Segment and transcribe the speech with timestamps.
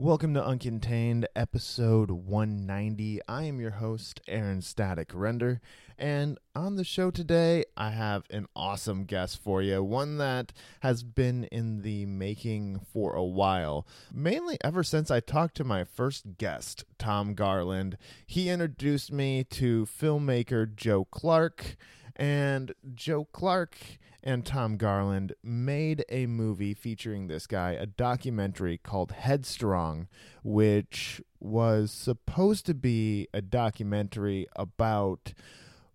[0.00, 3.20] Welcome to Uncontained, episode 190.
[3.26, 5.60] I am your host, Aaron Static Render,
[5.98, 11.02] and on the show today, I have an awesome guest for you, one that has
[11.02, 16.38] been in the making for a while, mainly ever since I talked to my first
[16.38, 17.98] guest, Tom Garland.
[18.24, 21.76] He introduced me to filmmaker Joe Clark,
[22.14, 23.76] and Joe Clark
[24.22, 30.08] and Tom Garland made a movie featuring this guy, a documentary called Headstrong,
[30.42, 35.32] which was supposed to be a documentary about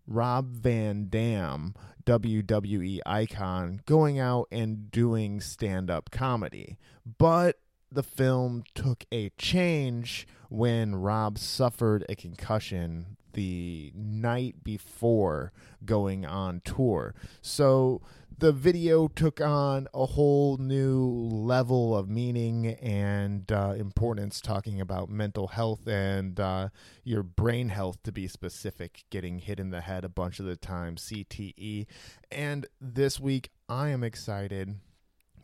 [0.07, 6.77] Rob Van Dam, WWE icon, going out and doing stand up comedy.
[7.17, 7.59] But
[7.91, 15.51] the film took a change when Rob suffered a concussion the night before
[15.85, 17.13] going on tour.
[17.41, 18.01] So
[18.37, 25.09] the video took on a whole new level of meaning and uh, importance, talking about
[25.09, 26.69] mental health and uh,
[27.03, 30.55] your brain health, to be specific, getting hit in the head a bunch of the
[30.55, 31.85] time, CTE.
[32.31, 34.75] And this week, I am excited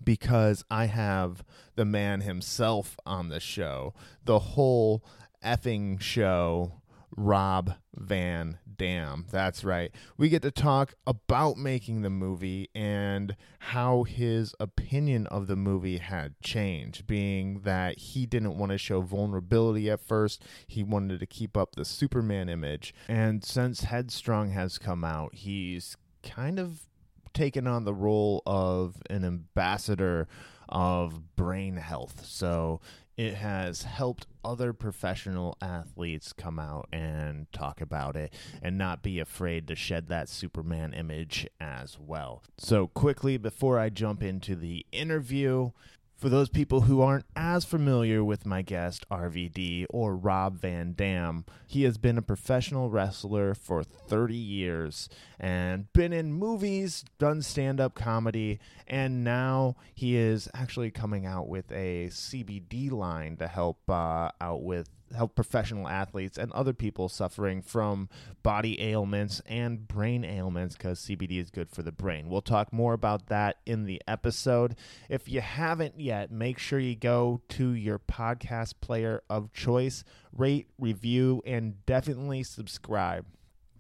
[0.04, 1.44] because I have
[1.76, 5.04] the man himself on the show, the whole
[5.44, 6.79] effing show
[7.20, 9.26] Rob Van Dam.
[9.30, 9.92] That's right.
[10.18, 15.98] We get to talk about making the movie and how his opinion of the movie
[15.98, 20.44] had changed, being that he didn't want to show vulnerability at first.
[20.66, 22.94] He wanted to keep up the Superman image.
[23.10, 26.88] And since Headstrong has come out, he's kind of
[27.34, 30.30] taken on the role of an ambassador
[30.70, 32.26] of brain health.
[32.26, 32.80] So
[33.18, 39.20] it has helped other professional athletes come out and talk about it and not be
[39.20, 42.44] afraid to shed that Superman image as well.
[42.58, 45.72] So, quickly, before I jump into the interview,
[46.20, 51.46] for those people who aren't as familiar with my guest, RVD, or Rob Van Dam,
[51.66, 55.08] he has been a professional wrestler for 30 years
[55.40, 61.48] and been in movies, done stand up comedy, and now he is actually coming out
[61.48, 67.10] with a CBD line to help uh, out with help professional athletes and other people
[67.10, 68.10] suffering from
[68.44, 72.30] body ailments and brain ailments because CBD is good for the brain.
[72.30, 74.76] We'll talk more about that in the episode.
[75.10, 80.68] If you haven't yet, make sure you go to your podcast player of choice, rate,
[80.78, 83.26] review, and definitely subscribe.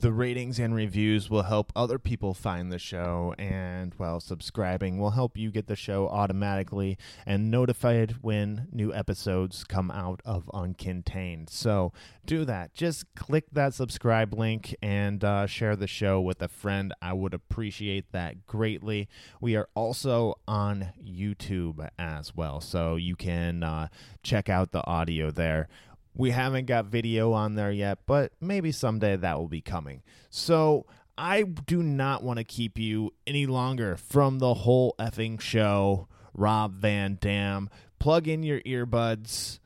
[0.01, 5.09] The ratings and reviews will help other people find the show, and while subscribing will
[5.09, 11.49] help you get the show automatically and notified when new episodes come out of Uncontained.
[11.49, 11.91] So
[12.25, 12.73] do that.
[12.73, 16.93] Just click that subscribe link and uh, share the show with a friend.
[17.01, 19.09] I would appreciate that greatly.
[19.41, 23.89] We are also on YouTube as well, so you can uh,
[24.23, 25.67] check out the audio there.
[26.13, 30.03] We haven't got video on there yet, but maybe someday that will be coming.
[30.29, 30.85] So
[31.17, 36.07] I do not want to keep you any longer from the whole effing show.
[36.33, 39.59] Rob Van Dam, plug in your earbuds,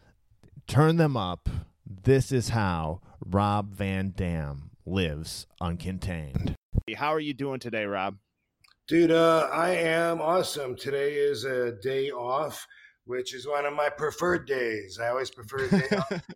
[0.67, 1.49] turn them up.
[1.85, 6.55] This is how Rob Van Dam lives uncontained.
[6.95, 8.17] How are you doing today, Rob?
[8.87, 10.75] Dude, uh, I am awesome.
[10.75, 12.67] Today is a day off
[13.05, 14.99] which is one of my preferred days.
[14.99, 16.21] I always prefer day off.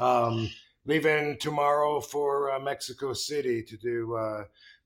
[0.00, 0.48] Um,
[0.84, 4.16] leaving tomorrow for uh, Mexico City to do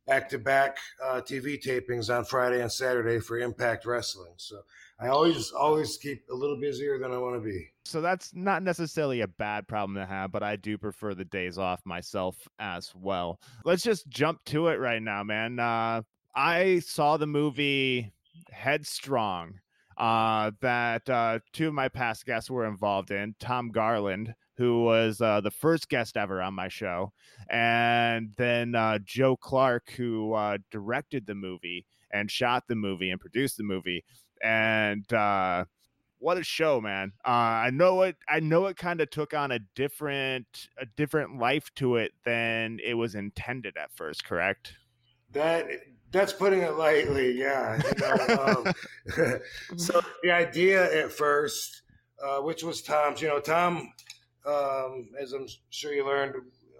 [0.07, 4.33] back to back TV tapings on Friday and Saturday for Impact Wrestling.
[4.37, 4.63] So
[5.03, 7.69] I always always keep a little busier than I want to be.
[7.85, 11.59] So that's not necessarily a bad problem to have, but I do prefer the days
[11.59, 13.41] off myself as well.
[13.65, 15.59] Let's just jump to it right now, man.
[15.59, 16.03] Uh,
[16.37, 18.13] I saw the movie
[18.51, 19.55] Headstrong
[20.03, 23.37] uh, that uh, two of my past guests were involved in.
[23.39, 27.13] Tom Garland, who was uh, the first guest ever on my show,
[27.49, 33.21] and then uh, Joe Clark, who uh, directed the movie and shot the movie and
[33.21, 34.05] produced the movie.
[34.43, 35.67] And uh,
[36.19, 37.13] what a show, man!
[37.25, 38.17] I know it.
[38.29, 42.81] I know it kind of took on a different a different life to it than
[42.85, 44.25] it was intended at first.
[44.25, 44.75] Correct?
[45.31, 45.69] That
[46.13, 47.81] that's putting it lightly, yeah.
[47.83, 48.65] You know,
[49.17, 49.39] um,
[49.77, 51.83] so the idea at first,
[52.23, 53.93] uh, which was Tom's, you know, Tom,
[54.47, 56.35] um, as I'm sure you learned,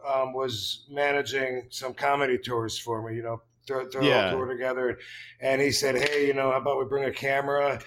[0.07, 3.17] um, was managing some comedy tours for me.
[3.17, 4.29] You know, throw, throw yeah.
[4.29, 4.99] a tour together,
[5.41, 7.81] and he said, "Hey, you know, how about we bring a camera?"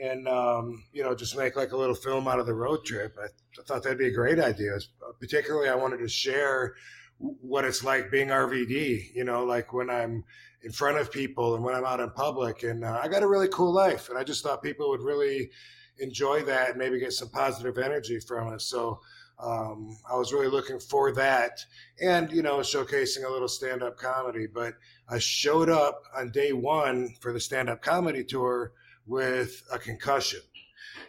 [0.00, 3.16] And um, you know, just make like a little film out of the road trip.
[3.20, 4.78] I, I thought that'd be a great idea.
[5.20, 6.74] Particularly, I wanted to share
[7.18, 10.24] what it's like being RVD, you know, like when I'm
[10.66, 12.64] in front of people and when I'm out in public.
[12.64, 14.08] And uh, I got a really cool life.
[14.10, 15.50] And I just thought people would really
[15.98, 18.60] enjoy that and maybe get some positive energy from it.
[18.60, 19.00] So
[19.38, 21.64] um, I was really looking for that,
[22.00, 24.46] and you know, showcasing a little stand-up comedy.
[24.46, 24.74] But
[25.08, 28.72] I showed up on day one for the stand-up comedy tour
[29.06, 30.40] with a concussion,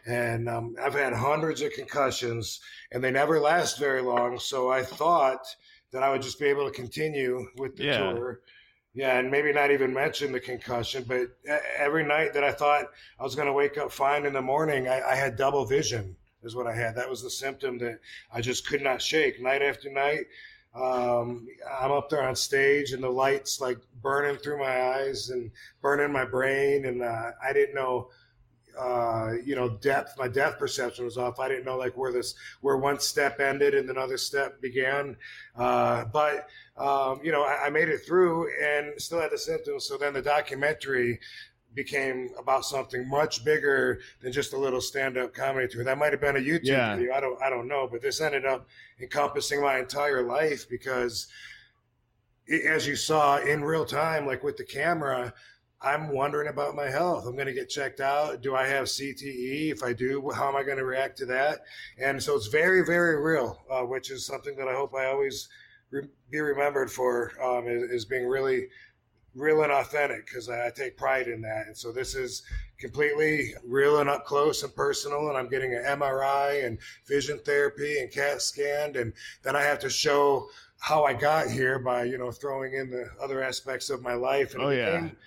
[0.06, 2.60] and um, I've had hundreds of concussions,
[2.92, 4.40] and they never last very long.
[4.40, 5.48] So I thought
[5.94, 8.12] that I would just be able to continue with the yeah.
[8.12, 8.42] tour.
[8.98, 11.30] Yeah, and maybe not even mention the concussion, but
[11.78, 12.86] every night that I thought
[13.20, 16.16] I was going to wake up fine in the morning, I, I had double vision
[16.42, 16.96] is what I had.
[16.96, 18.00] That was the symptom that
[18.34, 20.26] I just could not shake night after night.
[20.74, 21.48] Um,
[21.80, 25.52] I'm up there on stage and the lights like burning through my eyes and
[25.84, 26.86] burning my brain.
[26.86, 28.10] And uh, I didn't know,
[28.80, 30.18] uh, you know, depth.
[30.18, 31.40] My depth perception was off.
[31.40, 35.18] I didn't know like where this, where one step ended and another step began.
[35.56, 36.48] Uh, but,
[36.78, 39.86] um, you know, I, I made it through and still had the symptoms.
[39.86, 41.20] So then the documentary
[41.74, 45.84] became about something much bigger than just a little stand-up comedy tour.
[45.84, 46.96] That might have been a YouTube yeah.
[46.96, 47.14] video.
[47.14, 48.68] I don't I don't know, but this ended up
[49.00, 51.28] encompassing my entire life because
[52.48, 55.34] it, as you saw in real time like with the camera,
[55.82, 57.26] I'm wondering about my health.
[57.28, 58.42] I'm going to get checked out.
[58.42, 59.72] Do I have CTE?
[59.72, 61.60] If I do, how am I going to react to that?
[62.00, 65.50] And so it's very, very real, uh, which is something that I hope I always
[65.92, 68.68] re- be remembered for um, is, is being really
[69.36, 71.68] real and authentic because I, take pride in that.
[71.68, 72.42] And so this is
[72.80, 75.30] completely real and up close and personal.
[75.30, 78.96] And I'm getting an MRI and vision therapy and CAT scanned.
[78.96, 79.14] And
[79.44, 80.50] then I have to show
[80.80, 84.56] how I got here by, you know, throwing in the other aspects of my life.
[84.56, 85.02] And oh, yeah.
[85.02, 85.18] became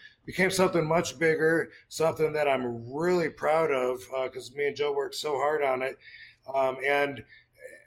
[0.50, 5.14] something much bigger, something that I'm really proud of because uh, me and Joe worked
[5.14, 5.98] so hard on it.
[6.52, 7.24] Um, and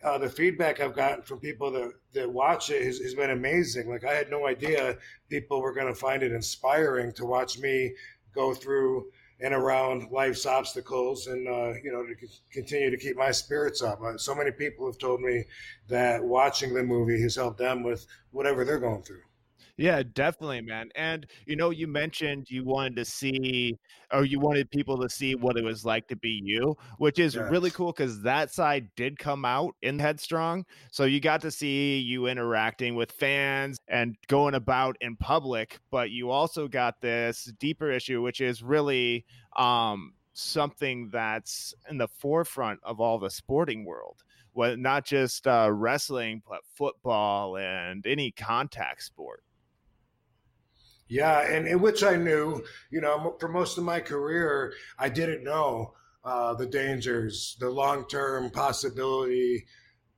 [0.04, 3.90] uh, the feedback I've gotten from people that, that watch it has, has been amazing.
[3.90, 4.98] Like I had no idea
[5.30, 7.94] people were going to find it inspiring to watch me
[8.34, 9.06] go through
[9.40, 13.82] and around life's obstacles and uh, you know to c- continue to keep my spirits
[13.82, 14.02] up.
[14.02, 15.44] Uh, so many people have told me
[15.88, 19.22] that watching the movie has helped them with whatever they're going through.
[19.78, 20.90] Yeah, definitely, man.
[20.96, 23.78] And you know, you mentioned you wanted to see
[24.12, 27.34] or you wanted people to see what it was like to be you, which is
[27.34, 27.50] yes.
[27.50, 30.64] really cool because that side did come out in Headstrong.
[30.92, 36.12] So you got to see you interacting with fans and going about in public, but
[36.12, 39.26] you also got this deeper issue, which is really
[39.58, 44.24] um something that's in the forefront of all the sporting world
[44.56, 49.44] well, not just uh, wrestling, but football and any contact sport.
[51.14, 55.44] Yeah, and in which I knew, you know, for most of my career, I didn't
[55.44, 55.94] know
[56.26, 59.66] uh, the dangers, the long term possibility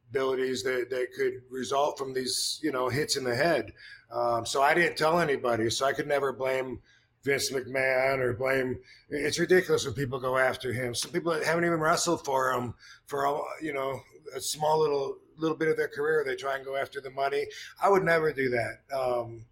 [0.10, 3.74] abilities that, that could result from these, you know, hits in the head.
[4.10, 5.70] Um, so I didn't tell anybody.
[5.70, 6.80] So I could never blame
[7.26, 8.80] Vince McMahon or blame.
[9.10, 10.96] It's ridiculous when people go after him.
[10.96, 12.74] Some people haven't even wrestled for him
[13.06, 14.00] for you know
[14.34, 16.24] a small little little bit of their career.
[16.26, 17.48] They try and go after the money.
[17.84, 18.96] I would never do that.
[18.98, 19.46] Um,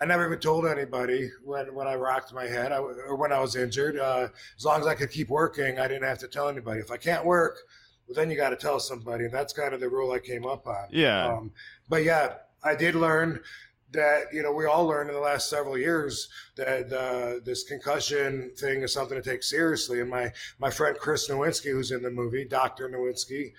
[0.00, 3.40] I never even told anybody when, when I rocked my head I, or when I
[3.40, 3.98] was injured.
[3.98, 6.80] Uh, as long as I could keep working, I didn't have to tell anybody.
[6.80, 7.58] If I can't work,
[8.08, 9.24] well, then you got to tell somebody.
[9.24, 10.86] And that's kind of the rule I came up on.
[10.90, 11.26] Yeah.
[11.26, 11.52] Um,
[11.88, 13.40] but yeah, I did learn
[13.92, 18.52] that you know we all learned in the last several years that uh, this concussion
[18.56, 20.00] thing is something to take seriously.
[20.00, 23.52] And my my friend Chris Nowinski, who's in the movie, Doctor Nowinski,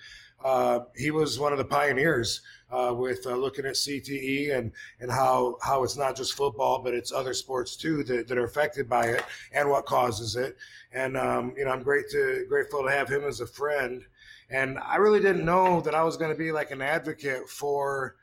[0.44, 5.10] uh, he was one of the pioneers uh, with uh, looking at CTE and and
[5.10, 8.88] how how it's not just football but it's other sports too that, that are affected
[8.88, 10.56] by it and what causes it.
[10.92, 14.02] And um, you know I'm great to grateful to have him as a friend.
[14.50, 18.16] And I really didn't know that I was going to be like an advocate for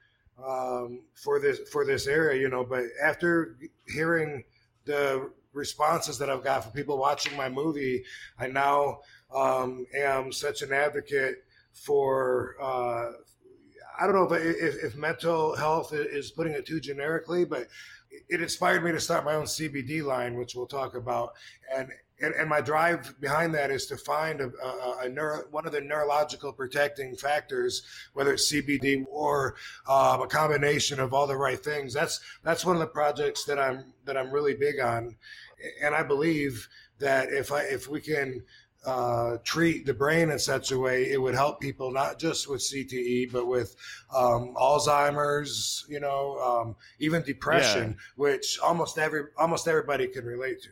[0.45, 2.63] um, for this for this area, you know.
[2.63, 3.57] But after
[3.87, 4.43] hearing
[4.85, 8.03] the responses that I've got from people watching my movie,
[8.37, 8.99] I now
[9.33, 11.43] um, am such an advocate
[11.83, 13.11] for uh,
[13.99, 17.67] I don't know if, if, if mental health is putting it too generically, but
[18.29, 21.33] it inspired me to start my own CBD line, which we'll talk about.
[21.75, 21.89] And
[22.21, 25.71] and, and my drive behind that is to find a, a, a neuro, one of
[25.71, 27.83] the neurological protecting factors,
[28.13, 29.55] whether it's CBD or
[29.87, 31.93] um, a combination of all the right things.
[31.93, 35.15] That's that's one of the projects that I'm that I'm really big on,
[35.81, 36.67] and I believe
[36.99, 38.43] that if I if we can
[38.85, 42.61] uh, treat the brain in such a way, it would help people not just with
[42.61, 43.75] CTE, but with
[44.15, 48.03] um, Alzheimer's, you know, um, even depression, yeah.
[48.15, 50.69] which almost every almost everybody can relate to.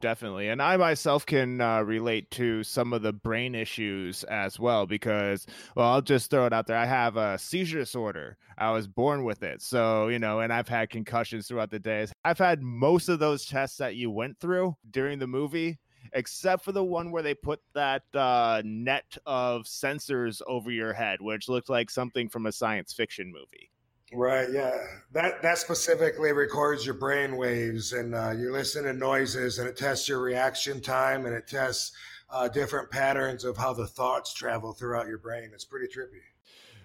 [0.00, 0.48] Definitely.
[0.48, 5.44] And I myself can uh, relate to some of the brain issues as well because,
[5.74, 6.76] well, I'll just throw it out there.
[6.76, 8.36] I have a seizure disorder.
[8.56, 9.60] I was born with it.
[9.60, 12.12] So, you know, and I've had concussions throughout the days.
[12.24, 15.78] I've had most of those tests that you went through during the movie
[16.12, 21.20] except for the one where they put that uh, net of sensors over your head,
[21.20, 23.70] which looked like something from a science fiction movie.
[24.12, 24.48] Right.
[24.50, 24.78] Yeah.
[25.12, 29.76] That that specifically records your brain waves, and uh, you listen to noises, and it
[29.76, 31.92] tests your reaction time, and it tests
[32.30, 35.50] uh, different patterns of how the thoughts travel throughout your brain.
[35.52, 36.20] It's pretty trippy.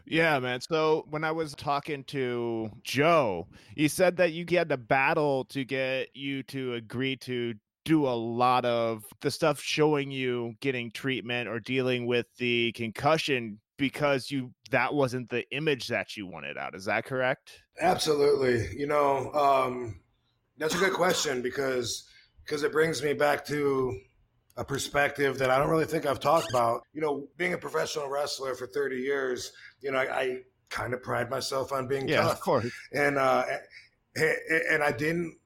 [0.05, 0.59] Yeah, man.
[0.59, 5.63] So when I was talking to Joe, he said that you had to battle to
[5.63, 7.53] get you to agree to
[7.85, 13.59] do a lot of the stuff showing you getting treatment or dealing with the concussion
[13.77, 16.75] because you that wasn't the image that you wanted out.
[16.75, 17.63] Is that correct?
[17.81, 18.67] Absolutely.
[18.77, 19.99] You know, um,
[20.57, 22.07] that's a good question because
[22.45, 23.99] because it brings me back to
[24.57, 26.83] a perspective that I don't really think I've talked about.
[26.93, 30.37] You know, being a professional wrestler for 30 years, you know, I, I
[30.69, 32.33] kind of pride myself on being yeah, tough.
[32.33, 32.71] of course.
[32.91, 33.45] And uh,
[34.15, 35.37] and I didn't.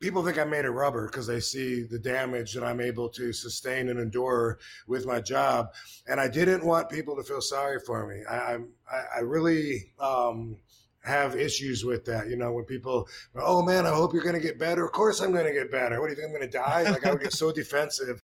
[0.00, 3.32] People think I'm made a rubber because they see the damage that I'm able to
[3.32, 5.72] sustain and endure with my job,
[6.06, 8.22] and I didn't want people to feel sorry for me.
[8.28, 8.58] I,
[8.90, 10.58] I, I really um,
[11.02, 12.28] have issues with that.
[12.28, 14.84] You know, when people, oh man, I hope you're going to get better.
[14.84, 16.00] Of course, I'm going to get better.
[16.00, 16.82] What do you think I'm going to die?
[16.90, 18.22] Like I would get so defensive.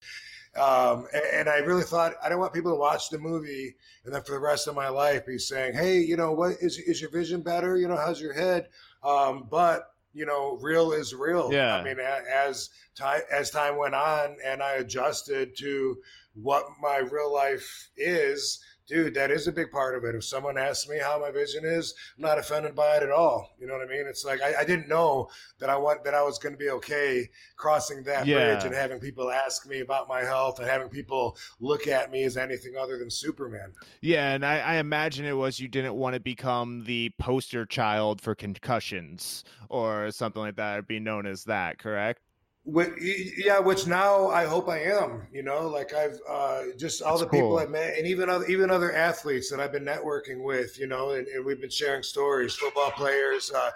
[0.55, 3.75] Um, and, and, I really thought I don't want people to watch the movie
[4.05, 6.76] and then for the rest of my life be saying, "Hey, you know, what is
[6.76, 7.79] is your vision better?
[7.79, 8.69] You know, how's your head?"
[9.02, 11.52] Um, but you know, real is real.
[11.52, 11.76] Yeah.
[11.76, 15.99] I mean, as time as time went on, and I adjusted to
[16.35, 20.14] what my real life is dude, that is a big part of it.
[20.14, 23.54] If someone asks me how my vision is, I'm not offended by it at all.
[23.58, 24.06] You know what I mean?
[24.06, 26.70] It's like I, I didn't know that I want that I was going to be
[26.70, 28.54] okay crossing that yeah.
[28.54, 32.24] bridge and having people ask me about my health and having people look at me
[32.24, 33.72] as anything other than Superman.
[34.00, 38.20] Yeah, and I, I imagine it was you didn't want to become the poster child
[38.20, 41.78] for concussions or something like that, or be known as that.
[41.78, 42.20] Correct?
[42.64, 45.26] Yeah, which now I hope I am.
[45.33, 47.59] You know, like I've uh, just all That's the people cool.
[47.59, 50.78] I've met, and even other even other athletes that I've been networking with.
[50.78, 52.54] You know, and, and we've been sharing stories.
[52.54, 53.71] Football players, uh,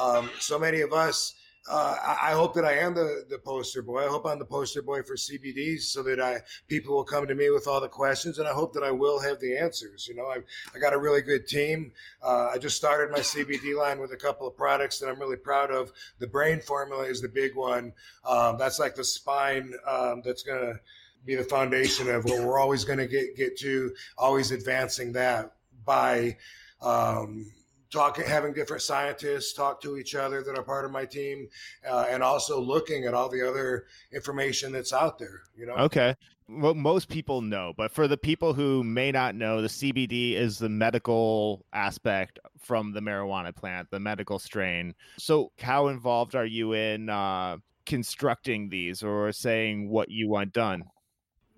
[0.00, 1.34] um, so many of us
[1.70, 4.04] uh, I hope that I am the, the poster boy.
[4.04, 7.36] I hope I'm the poster boy for CBDs so that I people will come to
[7.36, 10.08] me with all the questions, and I hope that I will have the answers.
[10.08, 10.38] You know, I
[10.74, 11.92] I got a really good team.
[12.20, 15.36] Uh, I just started my CBD line with a couple of products that I'm really
[15.36, 15.92] proud of.
[16.18, 17.92] The brain formula is the big one.
[18.24, 20.80] Um, that's like the spine um, that's gonna
[21.24, 23.94] be the foundation of what we're always going to get get to.
[24.18, 25.52] Always advancing that
[25.84, 26.38] by.
[26.80, 27.52] Um,
[27.92, 31.48] talking, having different scientists talk to each other that are part of my team,
[31.88, 35.42] uh, and also looking at all the other information that's out there.
[35.56, 35.74] You know.
[35.74, 36.14] Okay.
[36.48, 40.58] Well, most people know, but for the people who may not know, the CBD is
[40.58, 44.94] the medical aspect from the marijuana plant, the medical strain.
[45.18, 50.84] So, how involved are you in uh, constructing these or saying what you want done?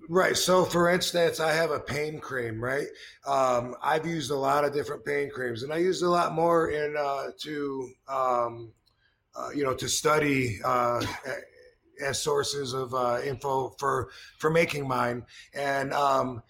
[0.08, 0.36] Right.
[0.36, 2.62] So, for instance, I have a pain cream.
[2.62, 2.88] Right.
[3.26, 6.70] Um, I've used a lot of different pain creams, and I used a lot more
[6.70, 8.72] in uh, to um,
[9.34, 11.04] uh, you know to study uh,
[12.04, 15.24] as sources of uh, info for for making mine.
[15.54, 16.42] And um,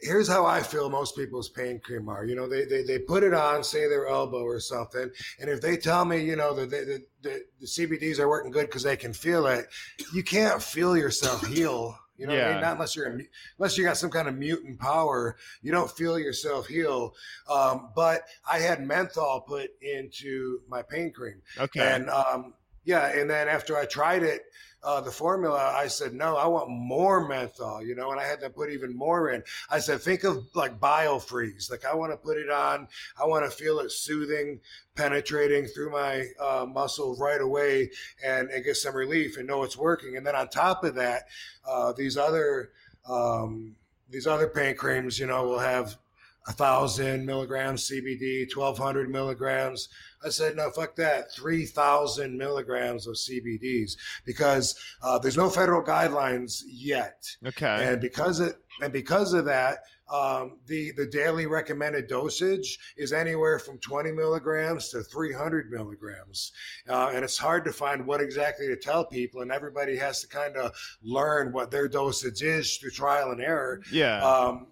[0.00, 2.24] here's how I feel most people's pain cream are.
[2.24, 5.10] You know, they, they, they put it on, say their elbow or something.
[5.40, 8.66] And if they tell me, you know, that the, the, the CBDs are working good
[8.66, 9.66] because they can feel it,
[10.12, 12.48] you can't feel yourself heal you know, yeah.
[12.48, 12.60] I mean?
[12.60, 13.20] not unless you're
[13.58, 17.14] unless you got some kind of mutant power, you don't feel yourself heal.
[17.50, 21.42] Um, but I had menthol put into my pain cream.
[21.58, 22.54] Okay, and um,
[22.84, 24.42] yeah, and then after I tried it,
[24.84, 28.40] uh, the formula, I said, no, I want more menthol, you know, and I had
[28.40, 29.42] to put even more in.
[29.70, 31.70] I said, think of like biofreeze.
[31.70, 32.88] Like I want to put it on.
[33.20, 34.60] I want to feel it soothing,
[34.94, 37.90] penetrating through my uh, muscle right away
[38.22, 40.16] and, and get some relief and know it's working.
[40.16, 41.28] And then on top of that,
[41.66, 42.70] uh, these other,
[43.08, 43.76] um,
[44.10, 45.96] these other pain creams, you know, will have
[46.46, 49.88] a thousand milligrams CBD, 1200 milligrams.
[50.24, 51.32] I said, no, fuck that.
[51.32, 57.26] 3000 milligrams of CBDs because uh, there's no federal guidelines yet.
[57.46, 57.88] Okay.
[57.88, 59.78] And because it, and because of that,
[60.12, 66.52] um, the the daily recommended dosage is anywhere from 20 milligrams to 300 milligrams,
[66.88, 70.28] uh, and it's hard to find what exactly to tell people, and everybody has to
[70.28, 70.72] kind of
[71.02, 73.80] learn what their dosage is through trial and error.
[73.90, 74.22] Yeah.
[74.22, 74.66] Um,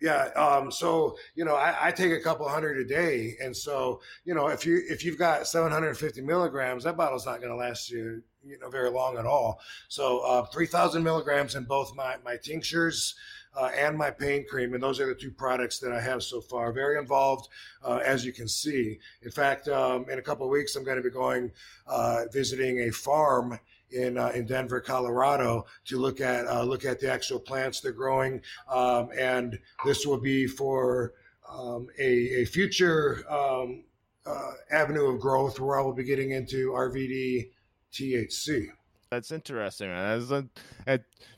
[0.00, 0.24] yeah.
[0.36, 4.34] Um, so you know, I, I, take a couple hundred a day, and so you
[4.34, 8.22] know, if you if you've got 750 milligrams, that bottle's not going to last you
[8.44, 9.60] you know very long at all.
[9.88, 13.14] So uh, 3,000 milligrams in both my my tinctures.
[13.56, 16.40] Uh, and my pain cream, and those are the two products that I have so
[16.40, 16.70] far.
[16.70, 17.48] Very involved,
[17.82, 19.00] uh, as you can see.
[19.22, 21.50] In fact, um, in a couple of weeks, I'm going to be going
[21.86, 23.58] uh, visiting a farm
[23.92, 27.92] in uh, in Denver, Colorado, to look at uh, look at the actual plants they're
[27.92, 28.40] growing,
[28.70, 31.14] um, and this will be for
[31.50, 33.84] um, a, a future um,
[34.26, 37.50] uh, avenue of growth where I will be getting into RVD
[37.92, 38.68] THC.
[39.10, 39.88] That's interesting.
[39.88, 40.46] As a,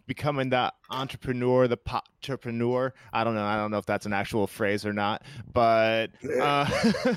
[0.06, 2.92] becoming the entrepreneur, the entrepreneur.
[3.12, 3.44] I don't know.
[3.44, 6.64] I don't know if that's an actual phrase or not, but uh...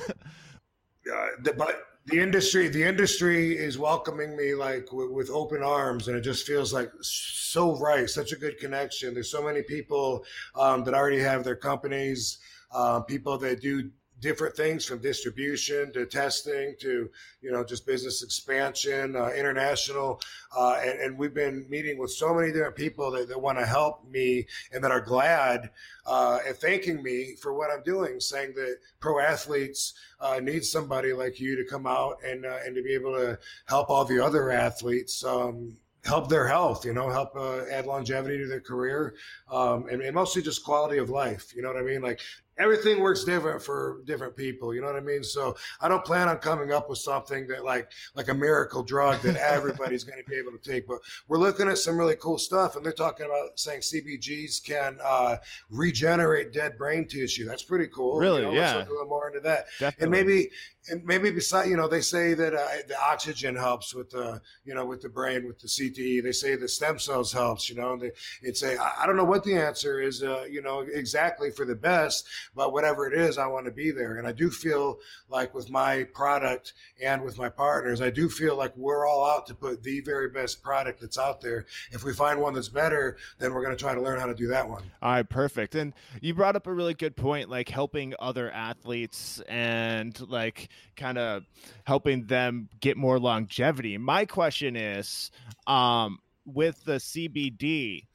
[1.41, 6.17] the, but the industry, the industry is welcoming me like with, with open arms, and
[6.17, 8.09] it just feels like so right.
[8.09, 9.13] Such a good connection.
[9.13, 12.39] There's so many people um, that already have their companies.
[12.71, 13.89] Uh, people that do
[14.23, 17.09] different things from distribution to testing to
[17.41, 20.21] you know just business expansion uh, international
[20.57, 23.65] uh, and, and, we've been meeting with so many different people that, that want to
[23.65, 25.69] help me and that are glad
[26.05, 31.11] uh, and thanking me for what i'm doing saying that pro athletes uh, need somebody
[31.11, 34.23] like you to come out and uh, and to be able to help all the
[34.23, 35.75] other athletes um,
[36.05, 39.15] help their health, you know, help uh, add longevity to their career,
[39.49, 41.53] um, and, and, mostly just quality of life.
[41.55, 42.01] You know what I mean?
[42.01, 42.19] Like
[42.57, 45.23] everything works different for different people you know what i mean?
[45.23, 49.21] So i don't plan on coming up with something that like like a miracle drug
[49.21, 52.37] that everybody's going to be able to take but we're looking at some really cool
[52.37, 55.37] stuff and they're talking about saying cbgs can uh,
[55.69, 57.45] regenerate dead brain tissue.
[57.45, 58.41] That's pretty cool really?
[58.41, 59.65] you know, yeah let's look a little more into that.
[59.79, 60.03] Definitely.
[60.03, 60.49] and maybe
[60.89, 64.73] and maybe beside you know they say that uh, the oxygen helps with the you
[64.73, 67.93] know with the brain with the cte they say the stem cells helps you know
[67.93, 71.49] and they it's a i don't know what the answer is uh, you know exactly
[71.51, 74.17] for the best but whatever it is, I want to be there.
[74.17, 78.55] And I do feel like with my product and with my partners, I do feel
[78.55, 81.65] like we're all out to put the very best product that's out there.
[81.91, 84.35] If we find one that's better, then we're going to try to learn how to
[84.35, 84.83] do that one.
[85.01, 85.75] All right, perfect.
[85.75, 91.17] And you brought up a really good point, like helping other athletes and like kind
[91.17, 91.43] of
[91.85, 93.97] helping them get more longevity.
[93.97, 95.31] My question is,
[95.67, 98.05] um, with the CBD,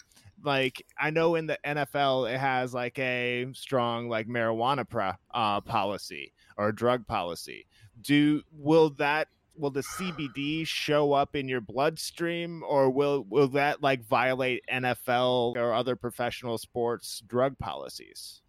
[0.44, 5.60] like I know in the NFL it has like a strong like marijuana pro, uh,
[5.60, 7.66] policy or drug policy.
[8.00, 13.82] Do will that will the CBD show up in your bloodstream or will will that
[13.82, 18.42] like violate NFL or other professional sports drug policies?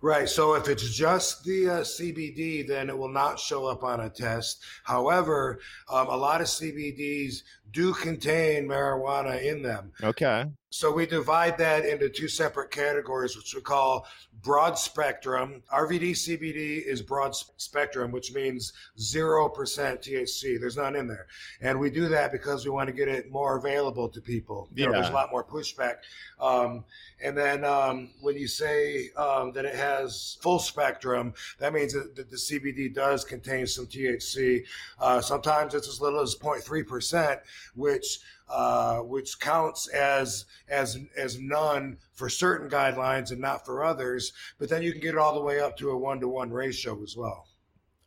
[0.00, 0.28] Right.
[0.28, 4.10] So if it's just the uh, CBD, then it will not show up on a
[4.10, 4.62] test.
[4.84, 5.58] However,
[5.90, 9.92] um, a lot of CBDs do contain marijuana in them.
[10.02, 10.44] Okay.
[10.76, 14.06] So we divide that into two separate categories, which we call
[14.42, 15.62] broad spectrum.
[15.72, 20.60] RVD CBD is broad spectrum, which means 0% THC.
[20.60, 21.28] There's none in there.
[21.62, 24.68] And we do that because we want to get it more available to people.
[24.74, 24.90] You yeah.
[24.90, 25.96] know, there's a lot more pushback.
[26.38, 26.84] Um,
[27.24, 32.14] and then um, when you say um, that it has full spectrum, that means that
[32.14, 34.66] the, the CBD does contain some THC.
[35.00, 37.40] Uh, sometimes it's as little as 0.3%,
[37.74, 44.32] which uh, which counts as as as none for certain guidelines and not for others.
[44.58, 46.50] But then you can get it all the way up to a one to one
[46.50, 47.46] ratio as well.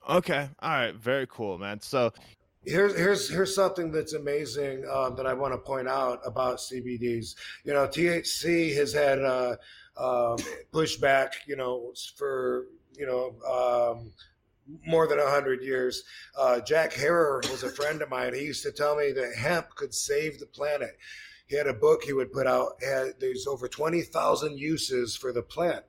[0.07, 1.81] Okay, all right, very cool, man.
[1.81, 2.13] So
[2.63, 7.35] here's here's here's something that's amazing um, that I want to point out about CBDs.
[7.63, 9.55] You know, THC has had uh,
[9.97, 10.37] um,
[10.73, 11.33] pushback.
[11.47, 13.35] You know, for you know.
[13.45, 14.11] Um,
[14.85, 16.03] more than 100 years.
[16.37, 18.33] Uh, Jack Herer was a friend of mine.
[18.33, 20.97] He used to tell me that hemp could save the planet.
[21.49, 22.73] He had a book he would put out.
[22.83, 25.83] Had, there's over 20,000 uses for the plant.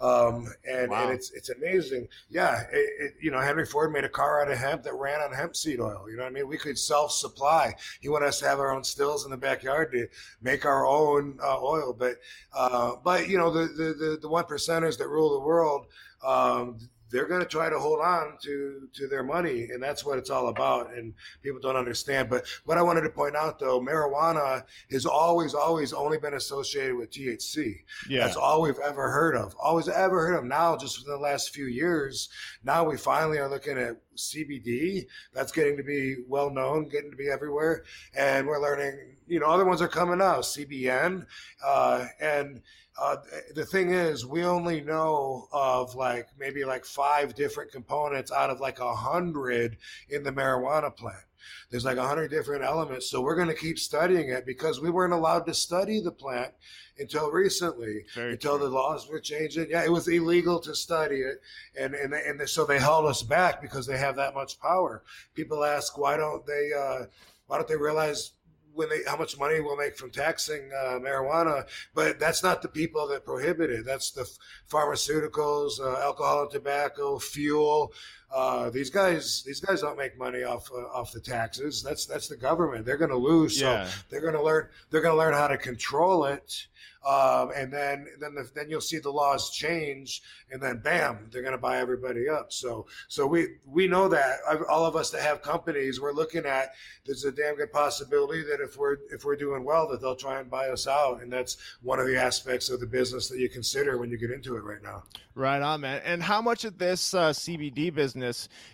[0.00, 1.04] Um, and, wow.
[1.04, 2.08] and, it's it's amazing.
[2.28, 5.20] Yeah, it, it, you know, Henry Ford made a car out of hemp that ran
[5.20, 6.06] on hemp seed oil.
[6.10, 6.48] You know what I mean?
[6.48, 7.74] We could self supply.
[8.00, 10.08] He wanted us to have our own stills in the backyard to
[10.42, 11.94] make our own uh, oil.
[11.96, 12.16] But
[12.52, 15.86] uh, but you know, the, the the the one percenters that rule the world.
[16.24, 16.78] Um,
[17.14, 20.30] they're going to try to hold on to to their money and that's what it's
[20.30, 22.28] all about and people don't understand.
[22.28, 26.96] But what i wanted to point out though marijuana has always always only been associated
[26.96, 27.76] with thc
[28.08, 28.24] yeah.
[28.24, 29.54] That's all we've ever heard of.
[29.62, 30.44] Always ever heard of.
[30.44, 32.28] Now just within the last few years
[32.64, 37.16] now we finally are looking at cbd that's getting to be well known getting to
[37.16, 37.84] be everywhere
[38.16, 41.26] and we're learning you know other ones are coming out cbn
[41.64, 42.60] uh, and
[43.00, 43.16] uh,
[43.54, 48.60] the thing is, we only know of like maybe like five different components out of
[48.60, 49.76] like a hundred
[50.08, 51.24] in the marijuana plant.
[51.70, 54.90] There's like a hundred different elements, so we're going to keep studying it because we
[54.90, 56.54] weren't allowed to study the plant
[56.98, 58.68] until recently, Very until true.
[58.68, 59.58] the laws were changed.
[59.68, 61.42] Yeah, it was illegal to study it,
[61.78, 65.02] and and and so they held us back because they have that much power.
[65.34, 67.06] People ask why don't they uh,
[67.48, 68.32] why don't they realize
[68.74, 72.68] when they how much money we'll make from taxing uh, marijuana, but that's not the
[72.68, 73.84] people that prohibit it.
[73.84, 74.28] That's the
[74.68, 77.92] pharmaceuticals, uh, alcohol and tobacco, fuel.
[78.34, 81.82] Uh, these guys, these guys don't make money off uh, off the taxes.
[81.82, 82.84] That's that's the government.
[82.84, 83.60] They're going to lose.
[83.60, 83.86] Yeah.
[83.86, 84.68] So they're going to learn.
[84.90, 86.66] They're going to learn how to control it
[87.04, 91.42] um, and then then the, then you'll see the laws change, and then bam, they're
[91.42, 92.50] going to buy everybody up.
[92.50, 94.38] So so we we know that
[94.70, 96.72] all of us that have companies, we're looking at
[97.04, 100.40] there's a damn good possibility that if we're if we're doing well, that they'll try
[100.40, 103.50] and buy us out, and that's one of the aspects of the business that you
[103.50, 105.02] consider when you get into it right now.
[105.34, 106.00] Right on, man.
[106.04, 108.23] And how much of this uh, CBD business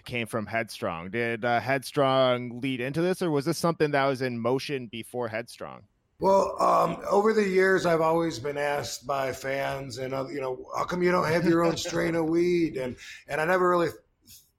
[0.05, 1.11] came from Headstrong?
[1.11, 5.29] Did uh, Headstrong lead into this, or was this something that was in motion before
[5.29, 5.83] Headstrong?
[6.21, 10.67] Well, um, over the years, I've always been asked by fans, and uh, you know,
[10.77, 12.77] how come you don't have your own strain of weed?
[12.77, 13.89] And and I never really,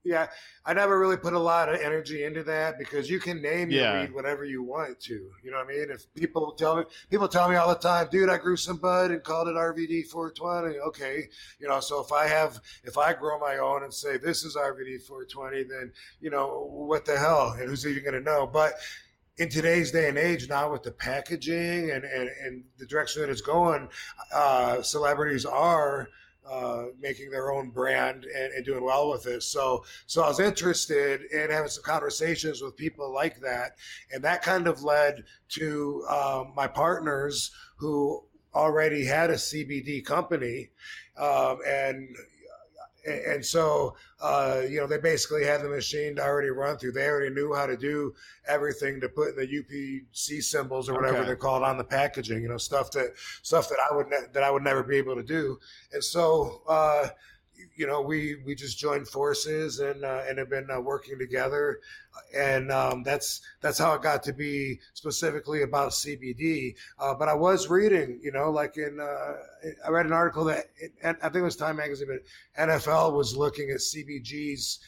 [0.04, 0.28] yeah,
[0.66, 3.94] I never really put a lot of energy into that because you can name yeah.
[3.94, 5.14] your weed whatever you want to.
[5.44, 5.88] You know what I mean?
[5.92, 9.12] If people tell me, people tell me all the time, dude, I grew some bud
[9.12, 10.80] and called it RVD 420.
[10.80, 14.44] Okay, you know, so if I have, if I grow my own and say this
[14.44, 18.48] is RVD 420, then you know what the hell, and who's even going to know?
[18.48, 18.74] But
[19.38, 23.30] in today's day and age now with the packaging and, and, and the direction that
[23.30, 23.88] it's going,
[24.34, 26.10] uh, celebrities are
[26.50, 29.44] uh, making their own brand and, and, doing well with it.
[29.44, 33.78] So, so I was interested in having some conversations with people like that,
[34.12, 38.24] and that kind of led to um, my partners who
[38.56, 40.70] already had a CBD company,
[41.18, 42.10] um, and
[43.06, 46.92] and so uh, you know they basically had the machine to already run through.
[46.92, 48.14] They already knew how to do
[48.48, 51.26] everything to put in the UPC symbols or whatever okay.
[51.26, 52.42] they're called on the packaging.
[52.42, 53.12] You know stuff that
[53.42, 55.60] stuff that I would ne- that I would never be able to do.
[55.94, 57.08] And so uh,
[57.76, 61.80] you know, we we just joined forces and uh, and have been uh, working together,
[62.36, 66.76] and um, that's that's how it got to be specifically about CBD.
[67.00, 69.34] Uh, but I was reading, you know, like in uh,
[69.86, 70.66] I read an article that
[71.04, 74.80] I think it was Time Magazine, but NFL was looking at CBGs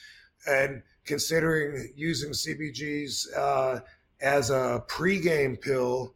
[0.47, 3.79] and considering using CBGs uh,
[4.21, 6.13] as a pregame pill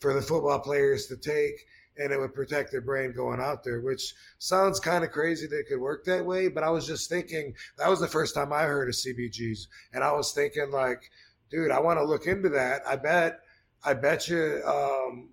[0.00, 1.66] for the football players to take
[2.00, 5.58] and it would protect their brain going out there, which sounds kind of crazy that
[5.58, 6.48] it could work that way.
[6.48, 10.02] But I was just thinking that was the first time I heard of CBGs, and
[10.02, 11.10] I was thinking like,
[11.50, 12.82] dude, I want to look into that.
[12.86, 13.40] I bet,
[13.84, 15.30] I bet you, um,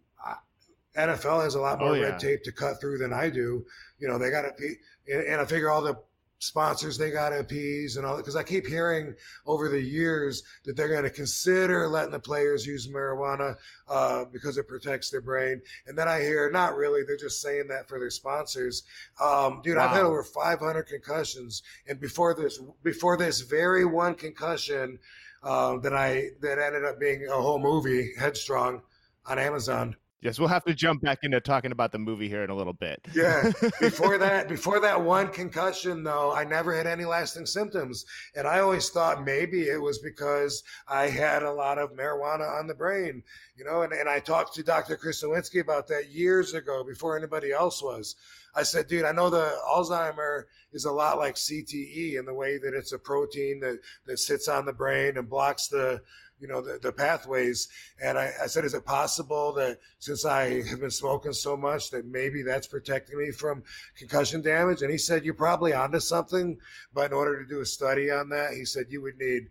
[0.98, 2.10] NFL has a lot more oh, yeah.
[2.10, 3.66] red tape to cut through than I do.
[4.00, 4.76] You know, they got to,
[5.08, 5.98] and I figure all the
[6.40, 10.44] sponsors they got to appease and all that because I keep hearing over the years
[10.66, 13.56] that they're going to consider letting the players use marijuana
[13.88, 17.04] uh, because it protects their brain, and then I hear not really.
[17.04, 18.84] They're just saying that for their sponsors.
[19.22, 19.86] Um, dude, wow.
[19.86, 25.00] I've had over 500 concussions, and before this, before this very one concussion
[25.44, 28.82] uh, that I that ended up being a whole movie, Headstrong,
[29.26, 29.96] on Amazon.
[30.20, 32.74] Yes, we'll have to jump back into talking about the movie here in a little
[32.74, 33.00] bit.
[33.14, 33.52] yeah.
[33.80, 38.04] Before that, before that one concussion though, I never had any lasting symptoms.
[38.36, 42.66] And I always thought maybe it was because I had a lot of marijuana on
[42.66, 43.22] the brain,
[43.56, 44.98] you know, and, and I talked to Dr.
[44.98, 48.16] Chris Nowinski about that years ago before anybody else was.
[48.56, 52.58] I said, dude, I know the Alzheimer is a lot like CTE in the way
[52.58, 56.02] that it's a protein that, that sits on the brain and blocks the
[56.40, 57.68] you know, the, the pathways.
[58.02, 61.90] And I, I, said, is it possible that since I have been smoking so much
[61.92, 63.64] that maybe that's protecting me from
[63.96, 64.82] concussion damage?
[64.82, 66.58] And he said, you're probably onto something.
[66.94, 69.50] But in order to do a study on that, he said you would need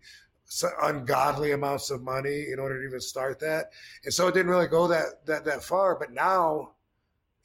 [0.81, 3.71] ungodly amounts of money in order to even start that.
[4.05, 5.97] And so it didn't really go that, that, that far.
[5.99, 6.71] But now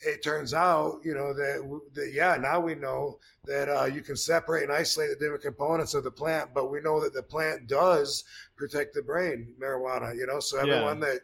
[0.04, 4.16] it turns out, you know, that, that yeah, now we know that uh, you can
[4.16, 7.66] separate and isolate the different components of the plant, but we know that the plant
[7.66, 8.24] does
[8.56, 11.06] protect the brain, marijuana, you know, so everyone yeah.
[11.06, 11.20] that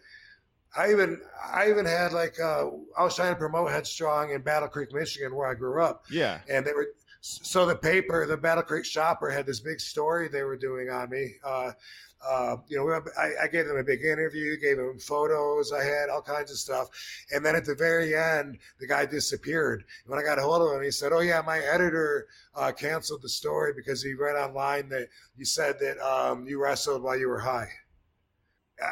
[0.77, 1.21] I even
[1.53, 5.35] I even had like uh, I was trying to promote Headstrong in Battle Creek, Michigan,
[5.35, 6.05] where I grew up.
[6.11, 6.89] Yeah, and they were
[7.21, 11.11] so the paper, the Battle Creek Shopper, had this big story they were doing on
[11.11, 11.35] me.
[11.43, 11.73] Uh,
[12.27, 16.09] uh, you know, I, I, gave them a big interview, gave them photos, I had
[16.09, 16.89] all kinds of stuff.
[17.33, 19.85] And then at the very end, the guy disappeared.
[20.07, 22.27] When I got a hold of him, he said, Oh, yeah, my editor
[22.57, 27.03] uh, canceled the story because he read online that you said that um, you wrestled
[27.03, 27.69] while you were high.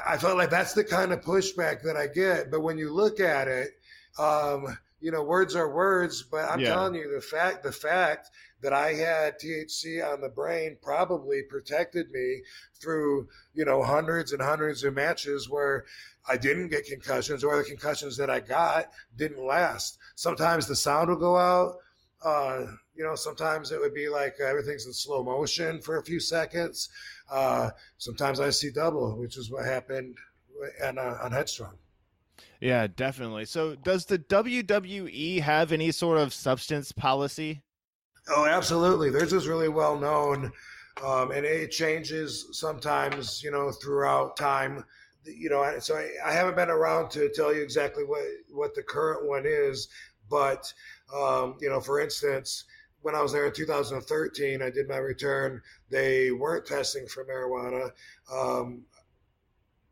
[0.07, 2.51] I felt like that's the kind of pushback that I get.
[2.51, 3.71] But when you look at it,
[4.19, 6.71] um, you know, words are words, but I'm yeah.
[6.71, 8.29] telling you the fact the fact
[8.61, 12.42] that I had THC on the brain probably protected me
[12.83, 15.85] through, you know, hundreds and hundreds of matches where
[16.29, 19.97] I didn't get concussions or the concussions that I got didn't last.
[20.16, 21.77] Sometimes the sound will go out.
[22.25, 22.66] Uh,
[22.97, 26.88] you know, sometimes it would be like everything's in slow motion for a few seconds.
[27.31, 30.16] Uh, sometimes I see double, which is what happened
[30.83, 31.79] and uh, on Headstrong.
[32.61, 33.45] Yeah, definitely.
[33.45, 37.62] So, does the WWE have any sort of substance policy?
[38.29, 39.11] Oh, absolutely.
[39.11, 40.51] Theirs is really well known,
[41.05, 43.42] um, and it changes sometimes.
[43.42, 44.85] You know, throughout time.
[45.25, 48.83] You know, so I, I, haven't been around to tell you exactly what what the
[48.83, 49.88] current one is,
[50.31, 50.73] but
[51.12, 52.64] um, you know, for instance,
[53.03, 55.62] when I was there in 2013, I did my return.
[55.90, 57.90] They weren't testing for marijuana.
[58.33, 58.83] Um,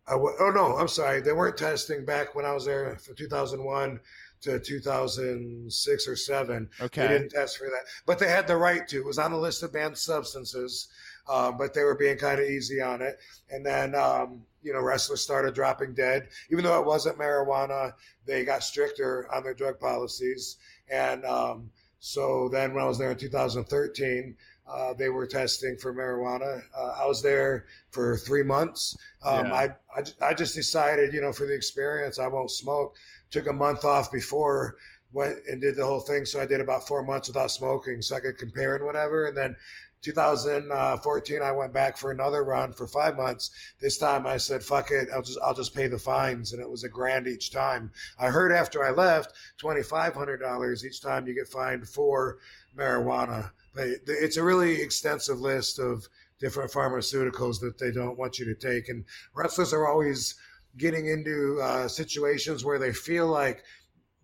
[0.09, 1.21] oh no, I'm sorry.
[1.21, 4.01] They weren't testing back when I was there from 2001
[4.43, 6.69] to 2006 or seven.
[6.81, 7.03] Okay.
[7.03, 8.99] They didn't test for that, but they had the right to.
[8.99, 10.89] It was on the list of banned substances,
[11.29, 13.19] uh, but they were being kind of easy on it.
[13.51, 16.29] And then, um, you know, wrestlers started dropping dead.
[16.51, 17.93] Even though it wasn't marijuana,
[18.27, 20.57] they got stricter on their drug policies.
[20.91, 25.95] And um, so then when I was there in 2013, uh, they were testing for
[25.95, 26.63] marijuana.
[26.77, 28.97] Uh, I was there for three months.
[29.25, 29.55] Um, yeah.
[29.55, 29.65] I,
[29.97, 32.97] I, I just decided, you know, for the experience, I won't smoke.
[33.31, 34.77] Took a month off before
[35.15, 36.27] went and did the whole thing.
[36.27, 39.27] So I did about four months without smoking, so I could compare and whatever.
[39.27, 39.57] And then
[40.03, 43.51] 2014, I went back for another run for five months.
[43.81, 45.09] This time I said, fuck it.
[45.15, 46.53] I'll just, I'll just pay the fines.
[46.53, 47.91] And it was a grand each time.
[48.19, 52.39] I heard after I left, $2,500 each time you get fined for
[52.77, 53.51] marijuana.
[53.77, 56.07] It's a really extensive list of
[56.39, 58.89] different pharmaceuticals that they don't want you to take.
[58.89, 60.35] And wrestlers are always
[60.77, 63.65] getting into uh, situations where they feel like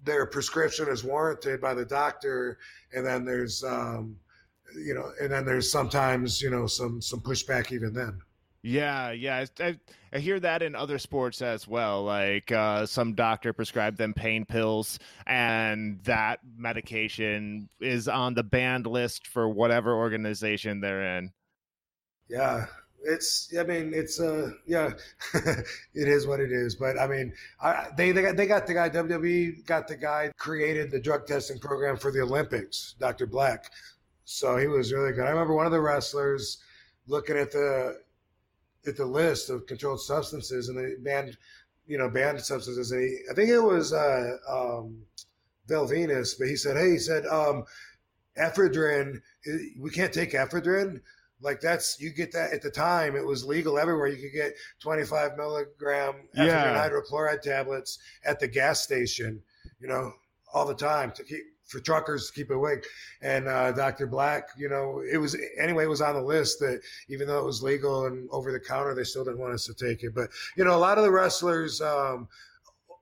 [0.02, 2.58] their prescription is warranted by the doctor.
[2.94, 4.16] And then there's, um,
[4.76, 8.20] you know, and then there's sometimes you know some some pushback even then.
[8.62, 9.78] Yeah, yeah, I,
[10.12, 12.04] I, hear that in other sports as well.
[12.04, 18.86] Like uh, some doctor prescribed them pain pills, and that medication is on the banned
[18.86, 21.32] list for whatever organization they're in.
[22.28, 22.66] Yeah,
[23.02, 23.50] it's.
[23.58, 24.20] I mean, it's.
[24.20, 24.90] Uh, yeah,
[25.34, 26.74] it is what it is.
[26.74, 30.32] But I mean, I, they they got they got the guy WWE got the guy
[30.36, 33.26] created the drug testing program for the Olympics, Dr.
[33.26, 33.72] Black.
[34.24, 35.24] So he was really good.
[35.24, 36.58] I remember one of the wrestlers
[37.06, 37.96] looking at the
[38.86, 41.36] at the list of controlled substances and they banned,
[41.86, 42.92] you know, banned substances.
[42.92, 45.02] And he, I think it was uh, um,
[45.66, 47.64] Val Venis, but he said, "Hey, he said, um,
[48.38, 49.20] ephedrine.
[49.78, 51.00] We can't take ephedrine."
[51.42, 54.08] Like that's you get that at the time it was legal everywhere.
[54.08, 56.74] You could get 25 milligram yeah.
[56.76, 59.42] hydrochloride tablets at the gas station,
[59.80, 60.12] you know,
[60.52, 62.84] all the time to keep for truckers to keep awake.
[63.22, 64.06] And uh, Dr.
[64.06, 67.44] Black, you know, it was anyway, it was on the list that even though it
[67.44, 70.14] was legal and over the counter, they still didn't want us to take it.
[70.14, 72.28] But you know, a lot of the wrestlers um,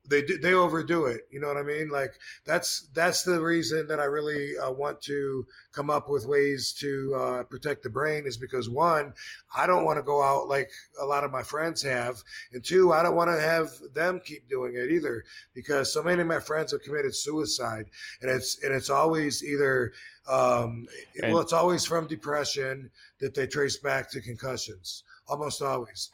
[0.09, 1.21] they they overdo it.
[1.31, 1.89] You know what I mean?
[1.89, 2.13] Like
[2.45, 7.15] that's that's the reason that I really uh, want to come up with ways to
[7.15, 9.13] uh, protect the brain is because one,
[9.55, 12.91] I don't want to go out like a lot of my friends have, and two,
[12.91, 16.39] I don't want to have them keep doing it either because so many of my
[16.39, 17.85] friends have committed suicide,
[18.21, 19.93] and it's and it's always either
[20.27, 20.87] um,
[21.23, 26.09] well, it's always from depression that they trace back to concussions, almost always.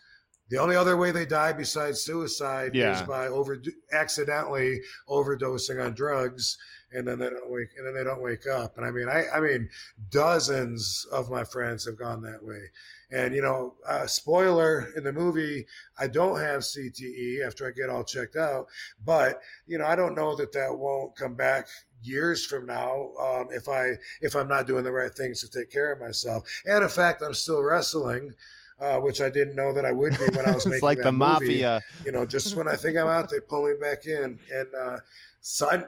[0.49, 3.01] The only other way they die besides suicide yeah.
[3.01, 6.57] is by over accidentally overdosing on drugs,
[6.91, 8.77] and then they don't wake and then they don't wake up.
[8.77, 9.69] And I mean, I, I mean,
[10.11, 12.69] dozens of my friends have gone that way.
[13.11, 15.65] And you know, uh, spoiler in the movie,
[15.99, 18.67] I don't have CTE after I get all checked out.
[19.03, 21.67] But you know, I don't know that that won't come back
[22.03, 25.71] years from now um, if I if I'm not doing the right things to take
[25.71, 26.43] care of myself.
[26.65, 28.33] And in fact, I'm still wrestling
[28.79, 31.01] uh, which I didn't know that I would be when I was making it's like
[31.01, 31.61] the movie.
[31.61, 31.81] mafia.
[32.05, 34.39] You know, just when I think I'm out, they pull me back in.
[34.53, 34.97] And uh,
[35.41, 35.85] Sun,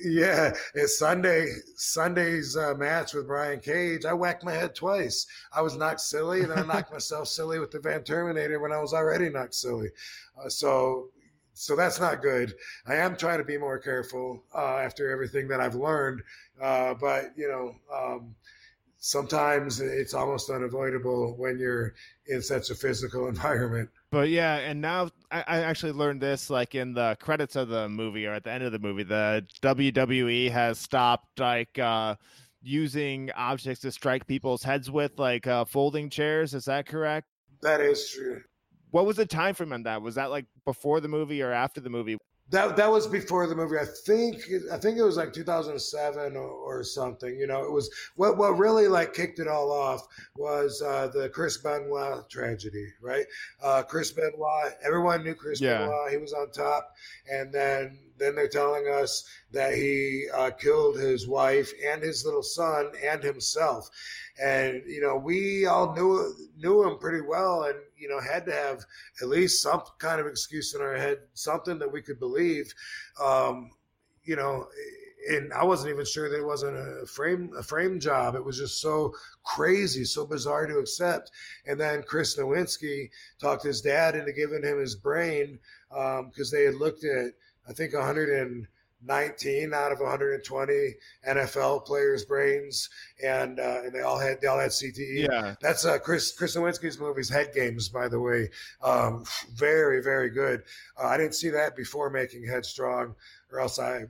[0.00, 1.46] yeah, it's Sunday.
[1.76, 4.04] Sunday's uh, match with Brian Cage.
[4.04, 5.26] I whacked my head twice.
[5.52, 8.72] I was knocked silly, and then I knocked myself silly with the Van Terminator when
[8.72, 9.88] I was already knocked silly.
[10.40, 11.08] Uh, so
[11.54, 12.54] so that's not good.
[12.86, 16.22] I am trying to be more careful uh, after everything that I've learned,
[16.60, 18.36] uh, but you know, um,
[18.98, 21.94] sometimes it's almost unavoidable when you're
[22.26, 23.88] in such a physical environment.
[24.10, 27.88] But yeah, and now I, I, actually learned this like in the credits of the
[27.88, 29.02] movie or at the end of the movie.
[29.02, 32.16] The WWE has stopped like uh,
[32.62, 36.54] using objects to strike people's heads with, like uh, folding chairs.
[36.54, 37.28] Is that correct?
[37.62, 38.42] That is true.
[38.90, 40.00] What was the time frame on that?
[40.00, 42.16] Was that like before the movie or after the movie?
[42.50, 43.76] That that was before the movie.
[43.78, 44.36] I think
[44.72, 47.38] I think it was like 2007 or, or something.
[47.38, 50.06] You know, it was what what really like kicked it all off
[50.36, 53.26] was uh, the Chris Benoit tragedy, right?
[53.62, 54.72] Uh, Chris Benoit.
[54.82, 55.78] Everyone knew Chris yeah.
[55.78, 56.10] Benoit.
[56.10, 56.94] He was on top,
[57.30, 62.42] and then then they're telling us that he uh, killed his wife and his little
[62.42, 63.88] son and himself.
[64.42, 68.52] And you know, we all knew knew him pretty well, and you know, had to
[68.52, 68.84] have
[69.20, 72.72] at least some kind of excuse in our head, something that we could believe.
[73.22, 73.70] Um,
[74.22, 74.68] you know,
[75.28, 78.34] and I wasn't even sure that it wasn't a frame a frame job.
[78.34, 81.30] It was just so crazy, so bizarre to accept.
[81.66, 85.58] And then Chris Nowinski talked his dad into giving him his brain
[85.90, 87.32] because um, they had looked at
[87.68, 87.94] I think
[89.06, 90.94] 119 out of 120
[91.28, 92.88] NFL players' brains,
[93.24, 95.28] and uh, and they all had they all had CTE.
[95.30, 98.50] Yeah, that's uh, Chris Chris Nowinski's movies, Head Games, by the way.
[98.82, 100.62] Um, very very good.
[101.00, 103.14] Uh, I didn't see that before making Headstrong,
[103.52, 104.06] or else I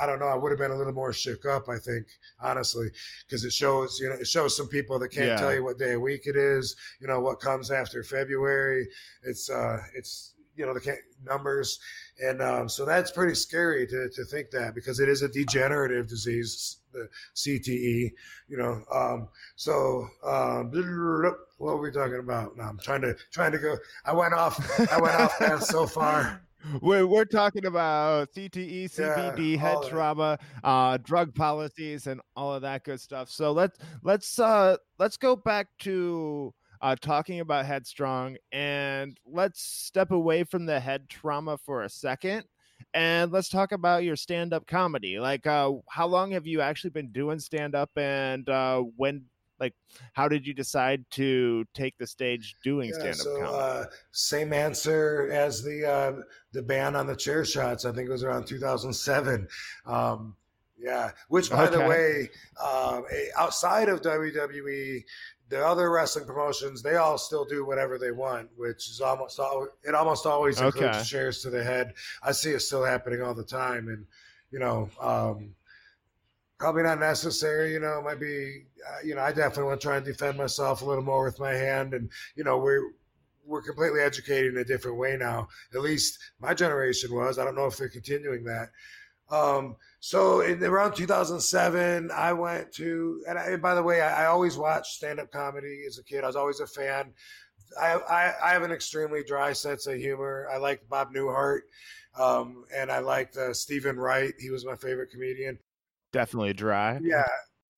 [0.00, 0.26] I don't know.
[0.26, 2.06] I would have been a little more shook up, I think,
[2.40, 2.90] honestly,
[3.26, 5.36] because it shows, you know, it shows some people that can't yeah.
[5.36, 8.88] tell you what day of week it is, you know, what comes after February.
[9.22, 11.80] It's, uh, it's, you know, the numbers.
[12.22, 16.06] And um, so that's pretty scary to, to think that because it is a degenerative
[16.06, 18.12] disease, the CTE,
[18.48, 18.82] you know.
[18.92, 20.70] Um, so um,
[21.58, 22.56] what were we talking about?
[22.56, 23.76] No, I'm trying to trying to go.
[24.04, 24.58] I went off.
[24.92, 26.42] I went off so far.
[26.82, 32.60] We're, we're talking about CTE, CBD, yeah, head trauma, uh, drug policies, and all of
[32.60, 33.30] that good stuff.
[33.30, 40.10] So let's let's uh, let's go back to uh, talking about Headstrong, and let's step
[40.10, 42.44] away from the head trauma for a second,
[42.94, 45.18] and let's talk about your stand-up comedy.
[45.18, 49.24] Like, uh, how long have you actually been doing stand-up, and uh, when
[49.60, 49.74] like
[50.14, 54.52] how did you decide to take the stage doing yeah, stand-up so, comedy uh, same
[54.52, 56.12] answer as the uh,
[56.52, 59.46] the ban on the chair shots i think it was around 2007
[59.86, 60.34] um,
[60.78, 61.76] yeah which by okay.
[61.76, 63.02] the way uh,
[63.36, 65.04] outside of wwe
[65.50, 69.66] the other wrestling promotions they all still do whatever they want which is almost all
[69.84, 71.04] it almost always includes okay.
[71.04, 74.06] chairs to the head i see it still happening all the time and
[74.50, 75.54] you know um,
[76.60, 77.72] probably not necessary.
[77.72, 78.66] You know, it might be.
[78.86, 81.40] Uh, you know, I definitely want to try and defend myself a little more with
[81.40, 82.92] my hand, and you know, we're
[83.44, 85.48] we're completely educated in a different way now.
[85.74, 87.38] At least my generation was.
[87.38, 88.68] I don't know if they're continuing that.
[89.30, 94.26] Um, so in around 2007, I went to, and, I, by the way, I, I
[94.26, 96.24] always watched stand-up comedy as a kid.
[96.24, 97.12] I was always a fan.
[97.80, 100.48] I, I, I have an extremely dry sense of humor.
[100.52, 101.60] I liked Bob Newhart,
[102.18, 104.34] um, and I liked uh, Steven Wright.
[104.38, 105.58] He was my favorite comedian
[106.12, 106.98] definitely dry.
[107.02, 107.26] Yeah,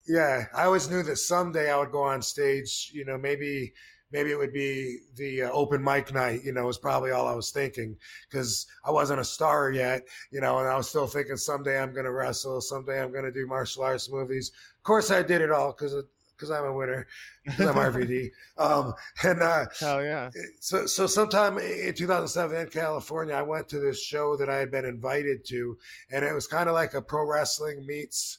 [0.06, 0.46] yeah.
[0.54, 2.90] I always knew that someday I would go on stage.
[2.94, 3.72] You know, maybe
[4.12, 6.44] maybe it would be the uh, open mic night.
[6.44, 7.96] You know, was probably all I was thinking
[8.30, 10.06] because I wasn't a star yet.
[10.30, 12.60] You know, and I was still thinking someday I'm going to wrestle.
[12.60, 14.52] Someday I'm going to do martial arts movies.
[14.78, 15.94] Of course, I did it all because
[16.36, 17.06] because I'm a winner,
[17.44, 18.30] because I'm RVD.
[18.58, 18.94] Um,
[19.24, 20.30] and uh, hell yeah.
[20.60, 24.70] So so sometime in 2007 in California, I went to this show that I had
[24.70, 25.78] been invited to,
[26.10, 28.38] and it was kind of like a pro wrestling meets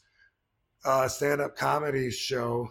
[0.86, 2.70] uh, stand up comedy show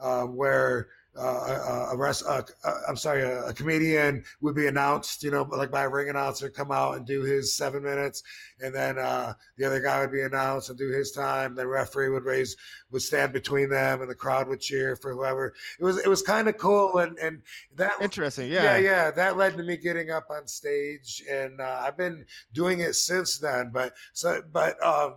[0.00, 0.88] um, where
[1.20, 5.42] uh, a, a, a, a, I'm sorry, a, a, comedian would be announced, you know,
[5.42, 8.22] like by a ring announcer, come out and do his seven minutes,
[8.60, 11.54] and then uh, the other guy would be announced and do his time.
[11.54, 12.56] The referee would raise,
[12.90, 15.54] would stand between them, and the crowd would cheer for whoever.
[15.78, 17.42] It was it was kind of cool, and and
[17.76, 19.10] that interesting, yeah, yeah, yeah.
[19.10, 23.38] That led to me getting up on stage, and uh, I've been doing it since
[23.38, 23.70] then.
[23.72, 25.16] But so, but um,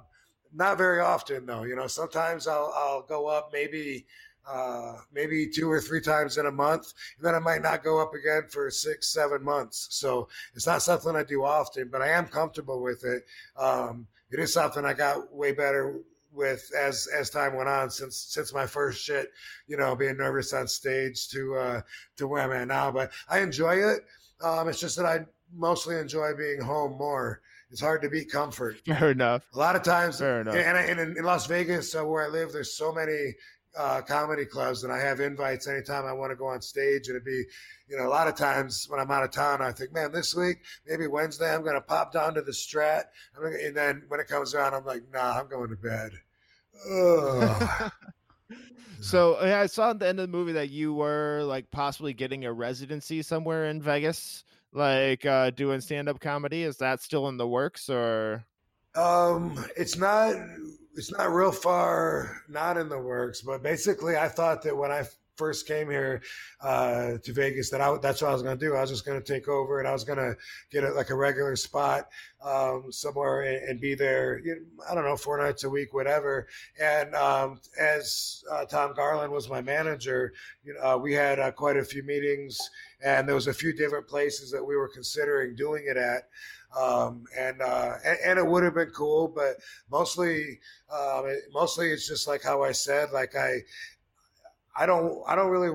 [0.54, 1.64] not very often though.
[1.64, 4.06] You know, sometimes I'll I'll go up maybe
[4.48, 6.94] uh, maybe two or three times in a month.
[7.18, 9.88] And then I might not go up again for six, seven months.
[9.92, 13.24] So it's not something I do often, but I am comfortable with it.
[13.58, 16.00] Um, it is something I got way better
[16.32, 19.32] with as as time went on since since my first shit,
[19.68, 21.82] you know, being nervous on stage to uh,
[22.18, 22.92] to where I'm at now.
[22.92, 24.06] But I enjoy it.
[24.44, 25.20] Um, it's just that I
[25.56, 27.42] mostly enjoy being home more.
[27.70, 28.78] It's hard to beat comfort.
[28.86, 29.44] Fair enough.
[29.54, 30.56] A lot of times, Fair enough.
[30.56, 33.34] And, and in Las Vegas, uh, where I live, there's so many
[33.78, 37.08] uh, comedy clubs, and I have invites anytime I want to go on stage.
[37.08, 37.44] And it'd be,
[37.88, 40.36] you know, a lot of times when I'm out of town, I think, man, this
[40.36, 40.58] week,
[40.88, 43.06] maybe Wednesday, I'm going to pop down to the Strat.
[43.36, 46.12] and then when it comes around, I'm like, nah, I'm going to bed.
[49.00, 52.14] so yeah, I saw at the end of the movie that you were like possibly
[52.14, 56.64] getting a residency somewhere in Vegas, like uh, doing stand up comedy.
[56.64, 58.44] Is that still in the works or?
[58.96, 60.36] Um, it's not
[60.96, 65.04] it's not real far not in the works but basically i thought that when i
[65.36, 66.22] first came here
[66.62, 68.76] uh, to Vegas that I that's what I was going to do.
[68.76, 70.36] I was just going to take over and I was going to
[70.72, 72.10] get a, like a regular spot
[72.44, 74.40] um, somewhere and, and, be there.
[74.40, 76.48] You know, I don't know, four nights a week, whatever.
[76.80, 81.52] And um, as uh, Tom Garland was my manager, you know, uh, we had uh,
[81.52, 82.60] quite a few meetings,
[83.04, 86.30] and there was a few different places that we were considering doing it at.
[86.80, 89.58] Um, and, uh, and, and it would have been cool, but
[89.92, 90.60] mostly,
[90.92, 93.60] um, it, mostly it's just like how I said, like I,
[94.76, 95.70] I don't I don't really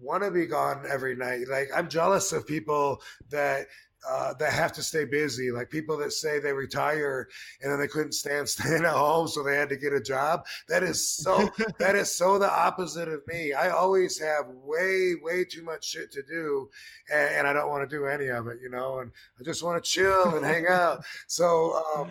[0.00, 1.48] want to be gone every night.
[1.48, 3.00] Like I'm jealous of people
[3.30, 3.66] that
[4.08, 7.28] uh, that have to stay busy, like people that say they retire
[7.60, 10.46] and then they couldn't stand staying at home, so they had to get a job.
[10.68, 11.50] That is so.
[11.78, 13.52] that is so the opposite of me.
[13.52, 16.68] I always have way, way too much shit to do,
[17.12, 19.00] and, and I don't want to do any of it, you know.
[19.00, 21.04] And I just want to chill and hang out.
[21.26, 22.10] So um,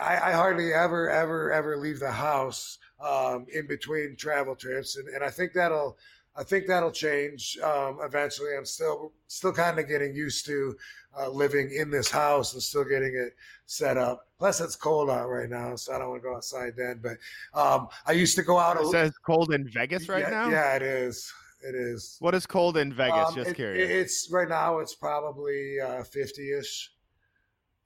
[0.00, 5.08] I, I hardly ever, ever, ever leave the house um, in between travel trips, and,
[5.08, 5.98] and I think that'll
[6.34, 8.56] I think that'll change um, eventually.
[8.56, 10.76] I'm still still kind of getting used to
[11.18, 13.34] uh, living in this house and still getting it
[13.66, 14.26] set up.
[14.38, 17.00] Plus, it's cold out right now, so I don't want to go outside then.
[17.02, 17.18] But
[17.58, 18.80] um, I used to go out.
[18.80, 20.48] It says cold in Vegas right yeah, now.
[20.50, 21.32] Yeah, it is.
[21.64, 22.16] It is.
[22.18, 23.28] What is cold in Vegas?
[23.28, 23.88] Um, Just it, curious.
[23.88, 24.78] It's right now.
[24.78, 25.78] It's probably
[26.10, 26.90] fifty uh, ish.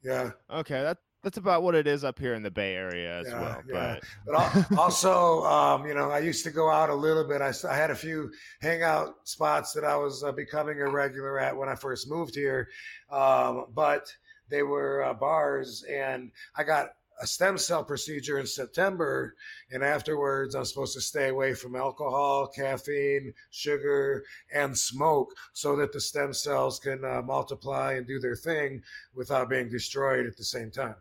[0.03, 0.31] Yeah.
[0.51, 3.41] Okay, that that's about what it is up here in the Bay Area as yeah,
[3.41, 3.62] well.
[3.68, 3.99] Yeah.
[4.27, 7.43] But, but also, um, you know, I used to go out a little bit.
[7.43, 11.57] I, I had a few hangout spots that I was uh, becoming a regular at
[11.57, 12.68] when I first moved here,
[13.11, 14.07] um, but
[14.51, 19.35] they were uh, bars, and I got a stem cell procedure in September,
[19.72, 24.22] and afterwards I'm supposed to stay away from alcohol, caffeine, sugar,
[24.55, 28.81] and smoke so that the stem cells can uh, multiply and do their thing
[29.12, 30.95] without being destroyed at the same time.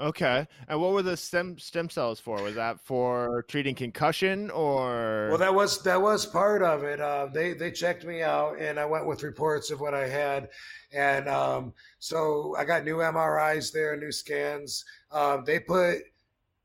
[0.00, 0.48] Okay.
[0.66, 2.42] And what were the stem stem cells for?
[2.42, 5.28] Was that for treating concussion or?
[5.28, 7.00] Well, that was that was part of it.
[7.00, 10.48] Uh, they they checked me out, and I went with reports of what I had,
[10.92, 14.84] and um, so I got new MRIs there, new scans.
[15.12, 15.98] Um, they put.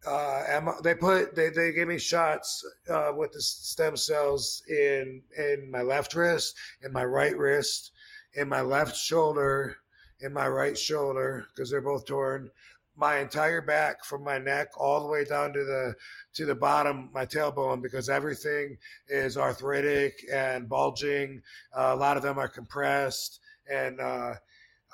[0.08, 5.70] Uh, they put they, they gave me shots uh, with the stem cells in in
[5.72, 7.92] my left wrist, in my right wrist,
[8.36, 9.78] in my left shoulder,
[10.22, 12.52] in my right shoulder because they're both torn
[12.98, 15.96] my entire back from my neck all the way down to the
[16.34, 18.78] to the bottom my tailbone because everything
[19.10, 21.42] is arthritic and bulging.
[21.76, 23.40] Uh, a lot of them are compressed
[23.70, 24.34] and uh,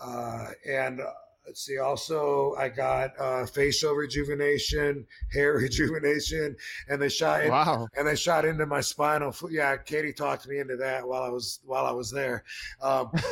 [0.04, 1.02] uh, and
[1.46, 1.78] let's see.
[1.78, 6.56] Also, I got uh, facial rejuvenation, hair rejuvenation,
[6.88, 7.44] and they shot.
[7.44, 7.88] In, wow.
[7.98, 9.36] And they shot into my spinal.
[9.50, 12.44] Yeah, Katie talked me into that while I was while I was there.
[12.82, 13.12] Um,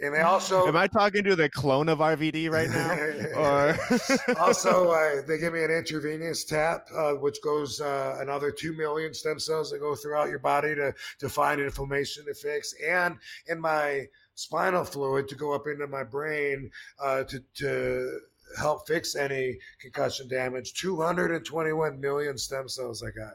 [0.00, 0.66] and they also.
[0.66, 2.90] Am I talking to the clone of RVD right now?
[3.36, 8.72] or also, uh, they give me an intravenous tap, uh, which goes uh, another two
[8.76, 12.74] million stem cells that go throughout your body to to find inflammation to fix.
[12.86, 13.16] And
[13.48, 14.06] in my
[14.40, 18.20] spinal fluid to go up into my brain uh, to, to
[18.58, 20.72] help fix any concussion damage.
[20.74, 23.34] 221 million stem cells I got.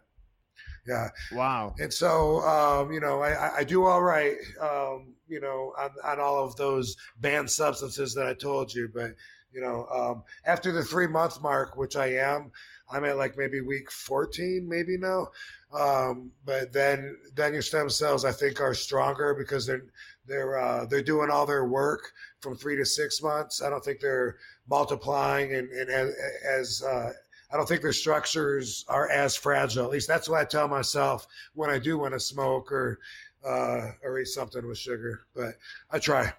[0.88, 1.10] Yeah.
[1.32, 1.76] Wow.
[1.80, 6.20] And so, um, you know, I, I do all right, um, you know, on, on
[6.20, 8.90] all of those banned substances that I told you.
[8.94, 9.12] But,
[9.52, 12.52] you know, um, after the three month mark, which I am,
[12.92, 15.28] I'm at like maybe week 14, maybe now.
[15.74, 19.86] Um, but then, then your stem cells, I think, are stronger because they're
[20.28, 23.62] they're uh, they're doing all their work from three to six months.
[23.62, 24.38] I don't think they're
[24.70, 27.12] multiplying and, and as, as uh,
[27.52, 29.86] I don't think their structures are as fragile.
[29.86, 33.00] At least that's what I tell myself when I do want to smoke or
[33.46, 35.22] uh, or eat something with sugar.
[35.36, 35.56] But
[35.92, 36.34] I try.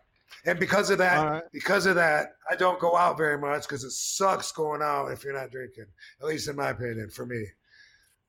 [0.45, 1.43] And because of that, right.
[1.53, 5.25] because of that, I don't go out very much because it sucks going out if
[5.25, 5.87] you're not drinking.
[6.21, 7.47] At least in my opinion, for me.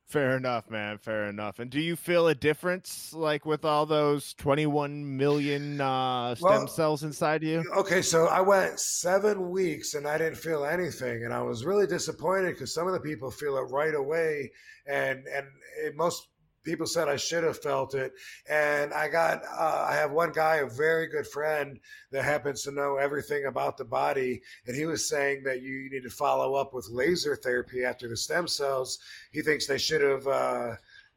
[0.08, 0.98] Fair enough, man.
[0.98, 1.60] Fair enough.
[1.60, 6.68] And do you feel a difference, like with all those 21 million uh, stem well,
[6.68, 7.62] cells inside you?
[7.76, 11.88] Okay, so I went seven weeks and I didn't feel anything, and I was really
[11.88, 14.50] disappointed because some of the people feel it right away,
[14.86, 15.46] and and
[15.84, 16.30] it, most
[16.68, 18.12] people said I should have felt it.
[18.50, 21.80] And I got, uh, I have one guy, a very good friend
[22.12, 24.42] that happens to know everything about the body.
[24.68, 28.18] And he was saying that you need to follow up with laser therapy after the
[28.18, 29.00] stem cells.
[29.32, 30.76] He thinks they should have, uh,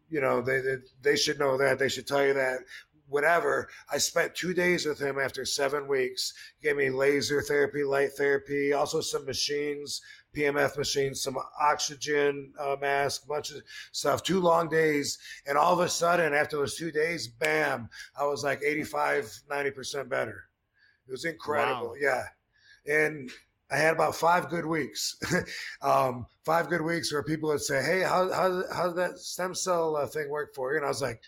[0.09, 1.81] you know, they, they, they should know that.
[1.81, 2.61] They should tell you that
[3.09, 3.69] whatever.
[3.93, 6.33] I spent two days with him after seven weeks.
[6.61, 10.01] He gave me laser therapy, light therapy, also some machines,
[10.35, 13.63] PMF machines, some oxygen uh, mask, a bunch of
[13.93, 14.23] stuff.
[14.23, 15.19] Two long days.
[15.47, 20.09] And all of a sudden, after those two days, bam, I was like 85, 90%
[20.09, 20.45] better.
[21.09, 21.89] It was incredible.
[21.89, 21.95] Wow.
[22.01, 22.25] Yeah.
[22.87, 23.31] And
[23.71, 25.17] I had about five good weeks,
[25.83, 29.55] um, five good weeks where people would say, "Hey, how how how did that stem
[29.55, 31.23] cell uh, thing work for you?" And I was like,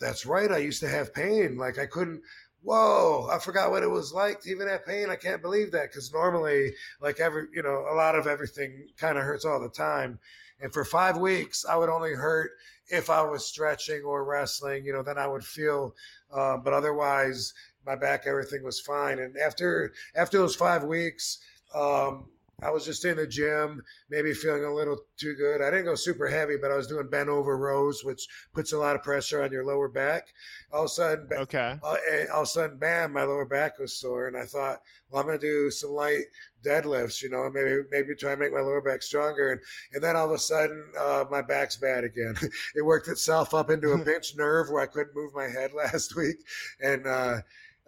[0.00, 0.50] "That's right.
[0.50, 1.56] I used to have pain.
[1.56, 2.22] Like I couldn't."
[2.66, 3.28] Whoa!
[3.30, 5.08] I forgot what it was like to even have pain.
[5.08, 9.16] I can't believe that because normally, like every you know, a lot of everything kind
[9.16, 10.18] of hurts all the time.
[10.60, 12.50] And for five weeks, I would only hurt
[12.88, 14.84] if I was stretching or wrestling.
[14.84, 15.94] You know, then I would feel.
[16.32, 17.54] Uh, but otherwise,
[17.86, 19.20] my back, everything was fine.
[19.20, 21.38] And after after those five weeks,
[21.72, 22.26] um,
[22.62, 25.60] I was just in the gym, maybe feeling a little too good.
[25.60, 28.78] I didn't go super heavy, but I was doing bent over rows, which puts a
[28.78, 30.28] lot of pressure on your lower back.
[30.72, 31.78] All of a sudden, okay.
[31.82, 31.96] Uh,
[32.32, 34.80] all of a sudden, bam, my lower back was sore, and I thought,
[35.10, 36.24] well, I'm going to do some light
[36.64, 39.52] deadlifts, you know, maybe maybe try and make my lower back stronger.
[39.52, 39.60] And
[39.92, 42.36] and then all of a sudden, uh, my back's bad again.
[42.74, 46.16] it worked itself up into a pinched nerve where I couldn't move my head last
[46.16, 46.38] week,
[46.80, 47.40] and uh,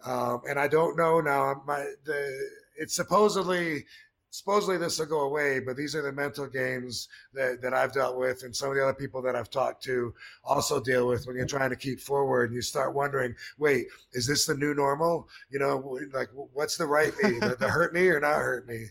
[0.05, 1.63] um, and I don't know now.
[1.65, 3.85] My the it's supposedly
[4.31, 8.17] supposedly this will go away, but these are the mental games that, that I've dealt
[8.17, 10.13] with and some of the other people that I've talked to
[10.43, 14.27] also deal with when you're trying to keep forward and you start wondering, wait, is
[14.27, 15.27] this the new normal?
[15.49, 17.39] You know, like what's the right me?
[17.39, 18.85] the, the hurt me or not hurt me?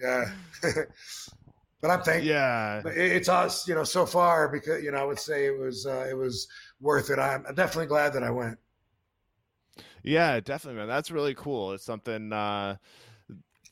[0.00, 0.30] Yeah.
[0.62, 2.28] but I'm thankful.
[2.28, 2.82] Yeah.
[2.86, 6.06] It's us, you know, so far because, you know, I would say it was, uh,
[6.08, 6.48] it was
[6.80, 7.18] worth it.
[7.18, 8.58] I'm, I'm definitely glad that I went.
[10.02, 10.88] Yeah, definitely, man.
[10.88, 11.72] That's really cool.
[11.72, 12.32] It's something.
[12.32, 12.76] Uh,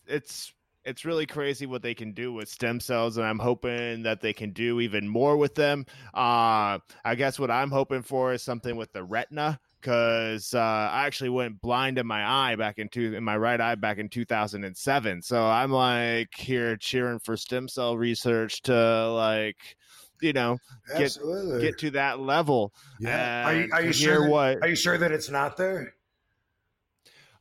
[0.07, 0.53] it's
[0.87, 4.33] it's really crazy what they can do with stem cells, and I'm hoping that they
[4.33, 5.85] can do even more with them.
[6.15, 11.05] Uh, I guess what I'm hoping for is something with the retina because uh, I
[11.05, 14.09] actually went blind in my eye back in two in my right eye back in
[14.09, 15.23] 2007.
[15.23, 19.77] So I'm like here cheering for stem cell research to like
[20.21, 20.57] you know
[20.93, 21.63] get Absolutely.
[21.63, 22.73] get to that level.
[23.01, 23.49] Yeah.
[23.49, 24.23] Are you, are you sure?
[24.23, 25.95] That, what, are you sure that it's not there?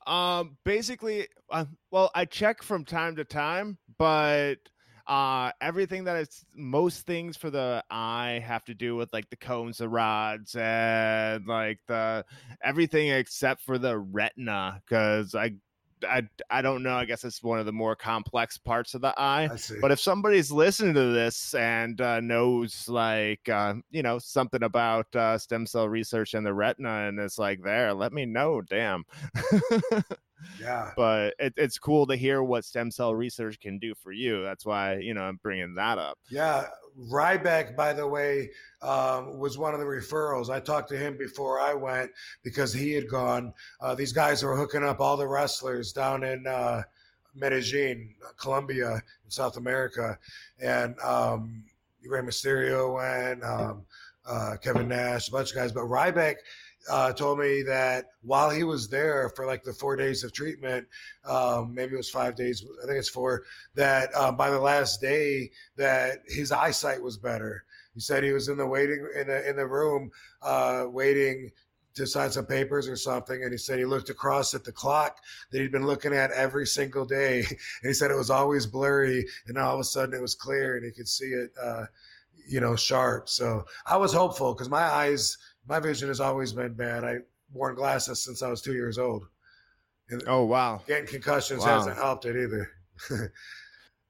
[0.08, 4.56] Um, basically, uh, well, I check from time to time, but
[5.08, 9.36] uh everything that is most things for the eye have to do with like the
[9.36, 12.26] cones the rods and like the
[12.64, 15.52] everything except for the retina because i
[16.04, 16.96] I, I don't know.
[16.96, 19.48] I guess it's one of the more complex parts of the eye.
[19.82, 25.08] But if somebody's listening to this and uh, knows, like, uh, you know, something about
[25.16, 28.62] uh, stem cell research and the retina, and it's like there, let me know.
[28.62, 29.06] Damn.
[30.60, 30.92] yeah.
[30.96, 34.44] But it, it's cool to hear what stem cell research can do for you.
[34.44, 36.18] That's why you know I'm bringing that up.
[36.30, 36.66] Yeah,
[37.10, 40.50] Ryback, by the way, um, was one of the referrals.
[40.50, 42.12] I talked to him before I went
[42.44, 43.54] because he had gone.
[43.82, 46.84] Uh, these guys were hooking up all the wrestlers down in uh,
[47.36, 50.18] Medellin, Colombia, in South America,
[50.62, 51.64] and um,
[52.08, 53.86] Rey Mysterio and um,
[54.26, 55.72] uh, Kevin Nash, a bunch of guys.
[55.72, 56.36] But Ryback
[56.90, 60.88] uh, told me that while he was there for like the four days of treatment,
[61.26, 63.44] um, maybe it was five days, I think it's four,
[63.76, 67.64] that uh, by the last day that his eyesight was better.
[67.94, 70.12] He said he was in the waiting in the in the room
[70.42, 71.52] uh, waiting
[71.96, 75.20] to sign some papers or something, and he said he looked across at the clock
[75.52, 79.26] that he'd been looking at every single day, and he said it was always blurry,
[79.48, 81.86] and all of a sudden it was clear and he could see it, uh,
[82.48, 83.30] you know, sharp.
[83.30, 85.38] So I was hopeful because my eyes
[85.68, 87.04] my vision has always been bad.
[87.04, 87.18] I
[87.52, 89.26] worn glasses since I was two years old.
[90.10, 90.82] And oh wow!
[90.86, 91.78] Getting concussions wow.
[91.78, 92.70] hasn't helped it either.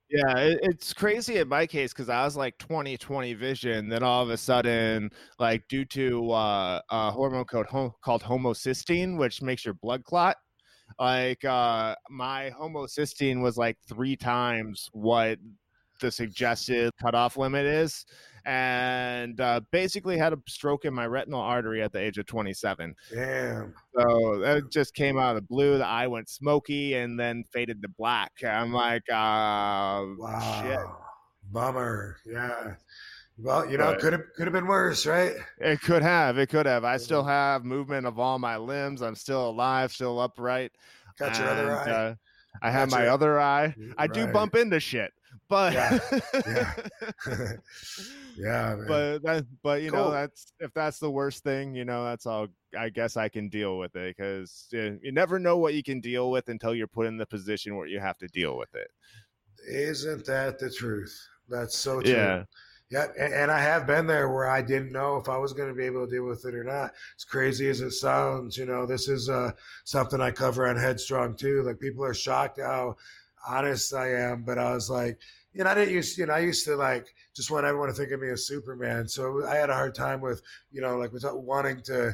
[0.10, 3.88] yeah, it, it's crazy in my case because I was like 20 20 vision.
[3.88, 7.68] Then all of a sudden, like due to uh, a hormone called,
[8.02, 10.36] called homocysteine, which makes your blood clot,
[11.00, 15.40] like uh, my homocysteine was like three times what
[16.02, 18.06] the suggested cutoff limit is
[18.46, 22.96] and uh, basically had a stroke in my retinal artery at the age of 27.
[23.12, 23.74] Damn.
[23.98, 25.78] So that just came out of the blue.
[25.78, 28.32] The eye went smoky and then faded to black.
[28.48, 30.80] I'm like, uh, wow, shit.
[31.52, 32.18] bummer.
[32.26, 32.76] Yeah.
[33.38, 35.34] Well, you know, could have could have been worse, right?
[35.60, 36.38] It could have.
[36.38, 36.86] It could have.
[36.86, 39.02] I still have movement of all my limbs.
[39.02, 40.72] I'm still alive, still upright.
[41.20, 41.92] Got and, your other eye.
[41.92, 42.16] Uh,
[42.62, 43.76] I have my other eye.
[43.98, 44.14] I right.
[44.14, 45.12] do bump into shit
[45.50, 46.00] but yeah,
[46.48, 46.74] yeah,
[48.38, 50.00] yeah but that, but you cool.
[50.00, 53.48] know that's if that's the worst thing you know that's all i guess i can
[53.50, 56.88] deal with it because you, you never know what you can deal with until you're
[56.88, 58.90] put in the position where you have to deal with it
[59.68, 61.16] isn't that the truth
[61.48, 62.44] that's so true yeah
[62.92, 65.70] yeah, and, and I have been there where I didn't know if I was going
[65.70, 66.94] to be able to deal with it or not.
[67.18, 69.52] As crazy as it sounds, you know, this is uh,
[69.86, 71.64] something I cover on Headstrong too.
[71.64, 72.96] Like people are shocked how
[73.48, 75.20] honest I am, but I was like,
[75.54, 77.94] you know, I didn't used, you know, I used to like just want everyone to
[77.94, 79.08] think of me as Superman.
[79.08, 80.42] So I had a hard time with,
[80.72, 82.14] you know, like without wanting to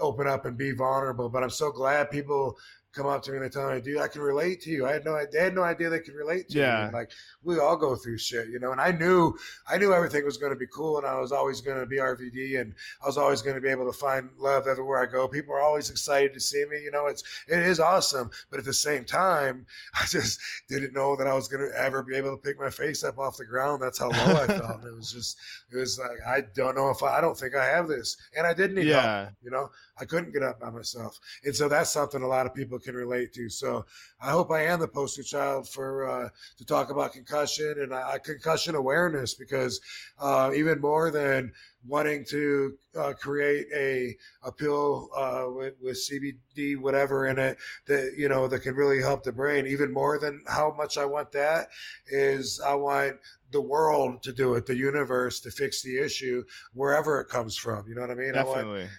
[0.00, 1.28] open up and be vulnerable.
[1.28, 2.56] But I'm so glad people
[2.94, 4.86] come up to me and they tell me, dude, I can relate to you.
[4.86, 6.86] I had no, they had no idea they could relate to yeah.
[6.86, 6.92] me.
[6.92, 7.10] Like
[7.42, 8.72] we all go through shit, you know.
[8.72, 9.36] And I knew,
[9.68, 11.96] I knew everything was going to be cool, and I was always going to be
[11.96, 15.28] RVD, and I was always going to be able to find love everywhere I go.
[15.28, 16.80] People are always excited to see me.
[16.82, 19.66] You know, it's it is awesome, but at the same time,
[20.00, 22.70] I just didn't know that I was going to ever be able to pick my
[22.70, 23.82] face up off the ground.
[23.82, 24.84] That's how low I felt.
[24.84, 25.38] It was just,
[25.72, 28.46] it was like I don't know if I, I don't think I have this, and
[28.46, 29.24] I didn't need yeah.
[29.24, 29.30] help.
[29.42, 32.54] You know, I couldn't get up by myself, and so that's something a lot of
[32.54, 33.48] people can relate to.
[33.48, 33.84] So
[34.20, 36.28] I hope I am the poster child for uh,
[36.58, 39.80] to talk about concussion and uh, concussion awareness because
[40.18, 41.52] uh, even more than
[41.86, 48.14] wanting to uh, create a a pill uh, with, with, CBD whatever in it that
[48.16, 49.66] you know that can really help the brain.
[49.66, 51.68] Even more than how much I want that
[52.06, 53.16] is I want
[53.50, 57.86] the world to do it, the universe to fix the issue wherever it comes from.
[57.88, 58.32] You know what I mean?
[58.32, 58.80] Definitely.
[58.80, 58.90] I want,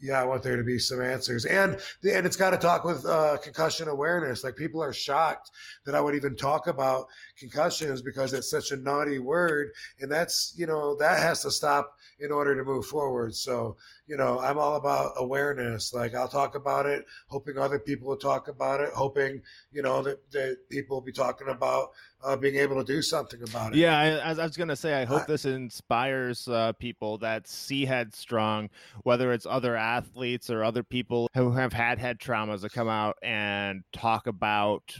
[0.00, 3.04] yeah, I want there to be some answers, and and it's got to talk with
[3.04, 4.42] uh, concussion awareness.
[4.42, 5.50] Like people are shocked
[5.84, 7.06] that I would even talk about
[7.38, 9.70] concussions because it's such a naughty word,
[10.00, 13.34] and that's you know that has to stop in order to move forward.
[13.34, 15.94] So you know, I'm all about awareness.
[15.94, 19.42] Like I'll talk about it, hoping other people will talk about it, hoping
[19.72, 21.90] you know that, that people will be talking about
[22.22, 23.78] uh, being able to do something about it.
[23.78, 27.84] Yeah, I, I was gonna say, I hope I, this inspires uh, people that see
[27.84, 28.70] headstrong,
[29.02, 33.16] whether it's other athletes or other people who have had head traumas, to come out
[33.22, 34.96] and talk about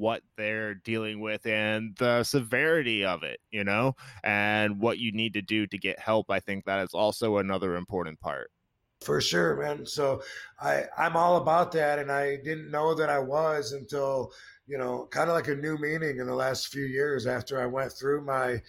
[0.00, 3.94] what they're dealing with and the severity of it, you know,
[4.24, 6.30] and what you need to do to get help.
[6.30, 8.50] I think that is also another important part.
[9.02, 9.86] For sure, man.
[9.86, 10.22] So
[10.60, 14.32] I I'm all about that, and I didn't know that I was until
[14.70, 17.66] you know, kind of like a new meaning in the last few years after I
[17.66, 18.62] went through my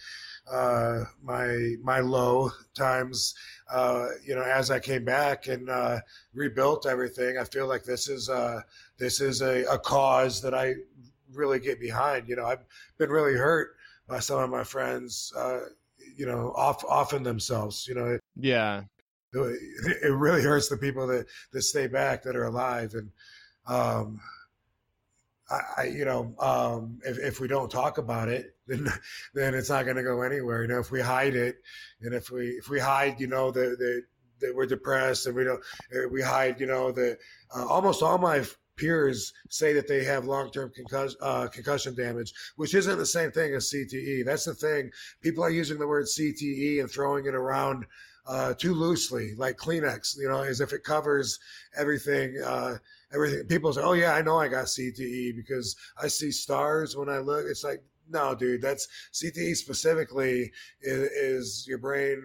[0.50, 3.34] uh, my my low times.
[3.72, 6.00] Uh, you know, as I came back and uh,
[6.34, 8.62] rebuilt everything, I feel like this is uh,
[8.98, 10.74] this is a, a cause that I
[11.34, 12.28] really get behind.
[12.28, 12.64] You know, I've
[12.98, 13.70] been really hurt
[14.08, 15.60] by some of my friends, uh,
[16.16, 17.86] you know, off offing themselves.
[17.88, 18.82] You know, yeah,
[19.32, 23.10] it, it, really hurts the people that that stay back that are alive, and
[23.66, 24.20] um,
[25.76, 28.88] I, you know, um, if if we don't talk about it, then
[29.34, 30.62] then it's not going to go anywhere.
[30.62, 31.56] You know, if we hide it,
[32.00, 34.02] and if we if we hide, you know, that that
[34.40, 35.62] that we're depressed and we don't
[36.10, 37.18] we hide, you know, that
[37.54, 38.44] uh, almost all my
[38.76, 43.54] peers say that they have long-term concussion, uh, concussion damage, which isn't the same thing
[43.54, 44.24] as CTE.
[44.24, 44.90] That's the thing.
[45.20, 47.86] People are using the word CTE and throwing it around
[48.26, 51.38] uh, too loosely, like Kleenex, you know, as if it covers
[51.76, 52.40] everything.
[52.44, 52.76] Uh,
[53.12, 53.46] everything.
[53.46, 57.18] People say, "Oh yeah, I know I got CTE because I see stars when I
[57.18, 60.52] look." It's like, no, dude, that's CTE specifically
[60.82, 62.22] is, is your brain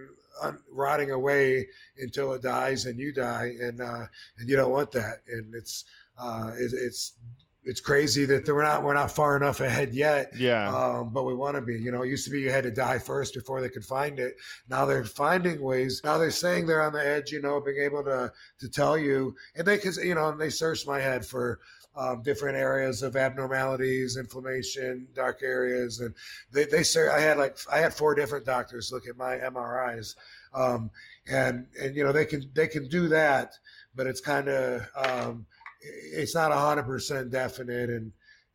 [0.72, 1.68] rotting away
[1.98, 4.06] until it dies and you die, and uh,
[4.38, 5.22] and you don't want that.
[5.28, 5.86] And it's
[6.18, 7.14] uh, it, it's
[7.68, 10.32] it's crazy that we're not we're not far enough ahead yet.
[10.38, 10.74] Yeah.
[10.74, 11.78] Um, but we want to be.
[11.78, 14.20] You know, it used to be you had to die first before they could find
[14.20, 14.38] it.
[14.70, 16.00] Now they're finding ways.
[16.04, 17.32] Now they're saying they're on the edge.
[17.32, 20.88] You know, being able to to tell you, and they can you know, they searched
[20.88, 21.60] my head for.
[22.00, 26.14] Um, different areas of abnormalities, inflammation, dark areas, and
[26.52, 30.14] they they say I had like I had four different doctors look at my MRIs,
[30.54, 30.92] um,
[31.28, 33.54] and and you know they can they can do that,
[33.96, 35.48] but it's kind of um,
[35.82, 38.12] it's not hundred percent definite, and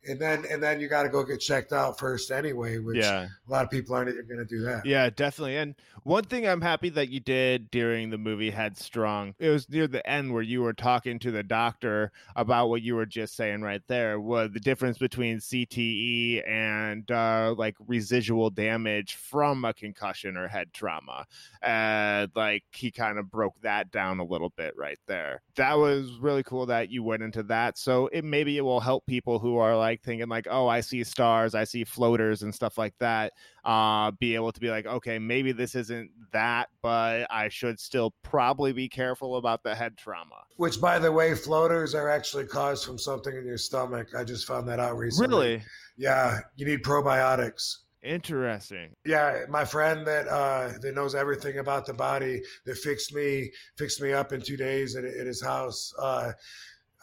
[0.07, 3.27] and then and then you got to go get checked out first anyway which yeah.
[3.47, 4.85] a lot of people aren't even going to do that.
[4.85, 5.57] Yeah definitely.
[5.57, 9.87] And one thing i'm happy that you did during the movie headstrong it was near
[9.87, 13.61] the end where you were talking to the doctor about what you were just saying
[13.61, 20.37] right there was the difference between cte and uh, like residual damage from a concussion
[20.37, 21.25] or head trauma.
[21.61, 25.41] And like he kind of broke that down a little bit right there.
[25.55, 27.77] That was really cool that you went into that.
[27.77, 30.81] So it maybe it will help people who are like like thinking like, oh, I
[30.81, 33.33] see stars, I see floaters and stuff like that.
[33.63, 38.13] Uh, be able to be like, okay, maybe this isn't that, but I should still
[38.23, 40.43] probably be careful about the head trauma.
[40.57, 44.09] Which, by the way, floaters are actually caused from something in your stomach.
[44.17, 45.27] I just found that out recently.
[45.27, 45.63] Really?
[45.95, 47.77] Yeah, you need probiotics.
[48.03, 48.89] Interesting.
[49.05, 54.01] Yeah, my friend that uh, that knows everything about the body that fixed me fixed
[54.01, 55.93] me up in two days at, at his house.
[55.97, 56.33] Uh,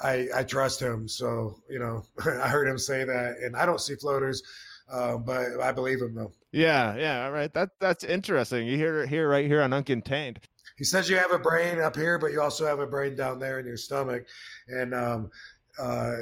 [0.02, 1.08] I, I trust him.
[1.08, 4.42] So, you know, I heard him say that, and I don't see floaters,
[4.90, 6.32] uh, but I believe him though.
[6.52, 7.52] Yeah, yeah, all right.
[7.54, 8.66] That that's interesting.
[8.66, 10.38] You hear it here, right here on Uncontained.
[10.76, 13.38] He says you have a brain up here, but you also have a brain down
[13.38, 14.26] there in your stomach,
[14.68, 15.30] and um,
[15.78, 16.16] uh,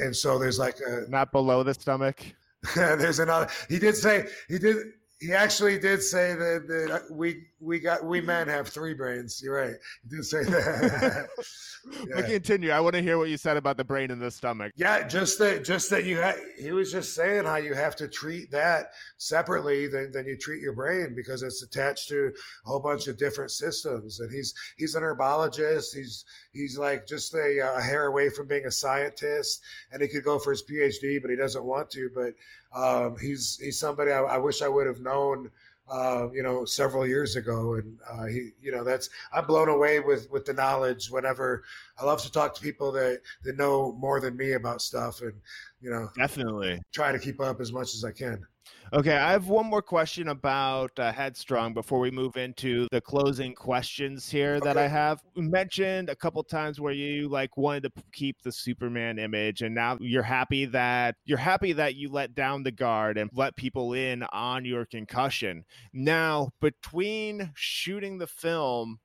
[0.00, 2.24] and so there's like a not below the stomach.
[2.76, 3.48] there's another.
[3.68, 4.76] He did say he did
[5.24, 9.40] he actually did say that, that uh, we we got we men have three brains.
[9.42, 9.76] You're right.
[10.02, 11.28] He did say that.
[11.92, 12.14] yeah.
[12.14, 12.70] But continue.
[12.70, 14.72] I want to hear what you said about the brain and the stomach.
[14.76, 18.08] Yeah, just that just that you ha- he was just saying how you have to
[18.08, 22.26] treat that separately than, than you treat your brain because it's attached to
[22.66, 24.20] a whole bunch of different systems.
[24.20, 25.94] And he's he's an herbologist.
[25.94, 30.24] He's he's like just a, a hair away from being a scientist, and he could
[30.24, 32.10] go for his PhD, but he doesn't want to.
[32.14, 32.34] But
[32.74, 35.50] um, he's he's somebody I, I wish I would have known
[35.90, 37.74] uh, you know, several years ago.
[37.74, 41.10] And uh, he, you know, that's I'm blown away with with the knowledge.
[41.10, 41.64] Whenever
[41.98, 45.34] I love to talk to people that that know more than me about stuff, and
[45.80, 48.46] you know, definitely try to keep up as much as I can.
[48.92, 53.54] Okay, I have one more question about uh, Headstrong before we move into the closing
[53.54, 55.20] questions here that I have.
[55.34, 59.74] You mentioned a couple times where you like wanted to keep the Superman image, and
[59.74, 63.94] now you're happy that you're happy that you let down the guard and let people
[63.94, 65.64] in on your concussion.
[65.92, 69.00] Now, between shooting the film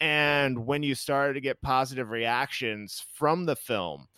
[0.00, 4.08] and when you started to get positive reactions from the film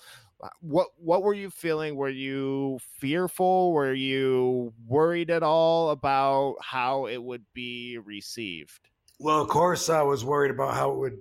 [0.60, 1.96] what what were you feeling?
[1.96, 3.72] Were you fearful?
[3.72, 8.88] Were you worried at all about how it would be received?
[9.18, 11.18] Well of course i was worried about how it would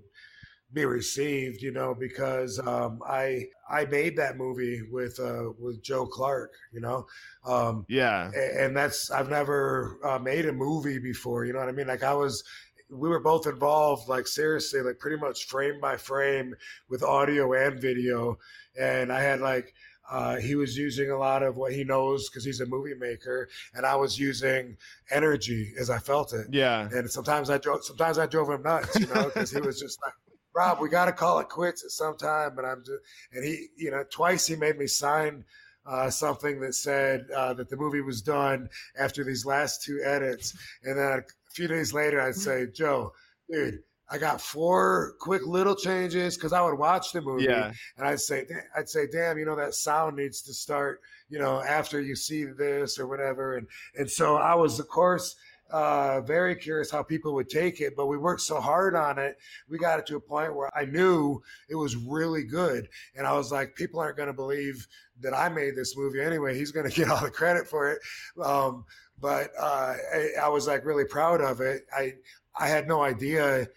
[0.71, 6.05] be received you know because um, i i made that movie with uh, with joe
[6.05, 7.05] clark you know
[7.45, 8.31] um, yeah.
[8.33, 11.87] and that's i've never uh, made a movie before you know what i mean?
[11.87, 12.43] Like i was
[12.91, 16.55] we were both involved, like seriously, like pretty much frame by frame
[16.89, 18.37] with audio and video.
[18.79, 19.73] And I had like,
[20.09, 23.47] uh, he was using a lot of what he knows because he's a movie maker,
[23.75, 24.77] and I was using
[25.11, 26.47] energy as I felt it.
[26.51, 26.89] Yeah.
[26.91, 29.99] And sometimes I drove, sometimes I drove him nuts, you know, because he was just
[30.03, 30.13] like,
[30.55, 32.57] Rob, we got to call it quits at some time.
[32.57, 32.99] And I'm just,
[33.33, 35.45] and he, you know, twice he made me sign
[35.85, 38.69] uh, something that said uh, that the movie was done
[38.99, 41.23] after these last two edits, and then a
[41.53, 43.13] few days later, I'd say, Joe,
[43.51, 43.79] dude,
[44.11, 47.71] I got four quick little changes because I would watch the movie yeah.
[47.97, 48.45] and I'd say,
[48.75, 52.45] I'd say, damn, you know, that sound needs to start, you know, after you see
[52.45, 53.57] this or whatever.
[53.57, 55.35] And, and so I was, of course,
[55.69, 59.37] uh, very curious how people would take it, but we worked so hard on it.
[59.69, 62.89] We got it to a point where I knew it was really good.
[63.15, 64.87] And I was like, people aren't going to believe
[65.21, 66.57] that I made this movie anyway.
[66.57, 67.99] He's going to get all the credit for it.
[68.43, 68.85] Um,
[69.21, 71.85] but uh, I, I, was like really proud of it.
[71.93, 72.13] I
[72.57, 73.67] I had no idea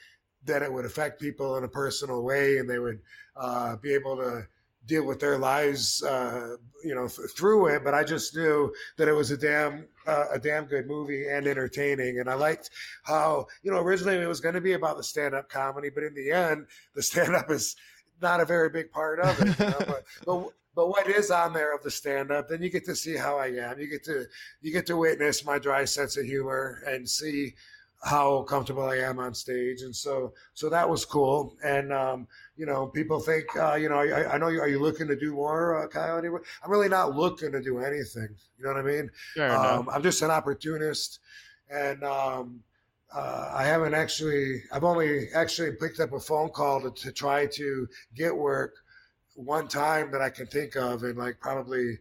[0.45, 3.01] that it would affect people in a personal way, and they would
[3.37, 4.47] uh, be able to
[4.87, 7.85] deal with their lives, uh, you know, th- through it.
[7.85, 11.47] But I just knew that it was a damn uh, a damn good movie and
[11.47, 12.71] entertaining, and I liked
[13.05, 16.05] how you know originally it was going to be about the stand up comedy, but
[16.05, 17.77] in the end, the stand up is
[18.21, 19.59] not a very big part of it.
[19.59, 19.79] You know?
[19.79, 22.97] but, but but what is on there of the stand up, then you get to
[22.97, 23.79] see how I am.
[23.79, 24.27] You get to
[24.63, 27.55] you get to witness my dry sense of humor and see
[28.05, 31.57] how comfortable I am on stage, and so so that was cool.
[31.65, 32.27] And um,
[32.57, 35.17] you know, people think uh, you know, I, I know you are you looking to
[35.17, 36.27] do more, uh, Coyote?
[36.27, 38.29] I'm really not looking to do anything.
[38.59, 39.11] You know what I mean?
[39.57, 41.21] um, I'm just an opportunist,
[41.71, 42.61] and um,
[43.15, 44.63] uh, I haven't actually.
[44.73, 48.75] I've only actually picked up a phone call to, to try to get work
[49.35, 51.99] one time that I can think of in like probably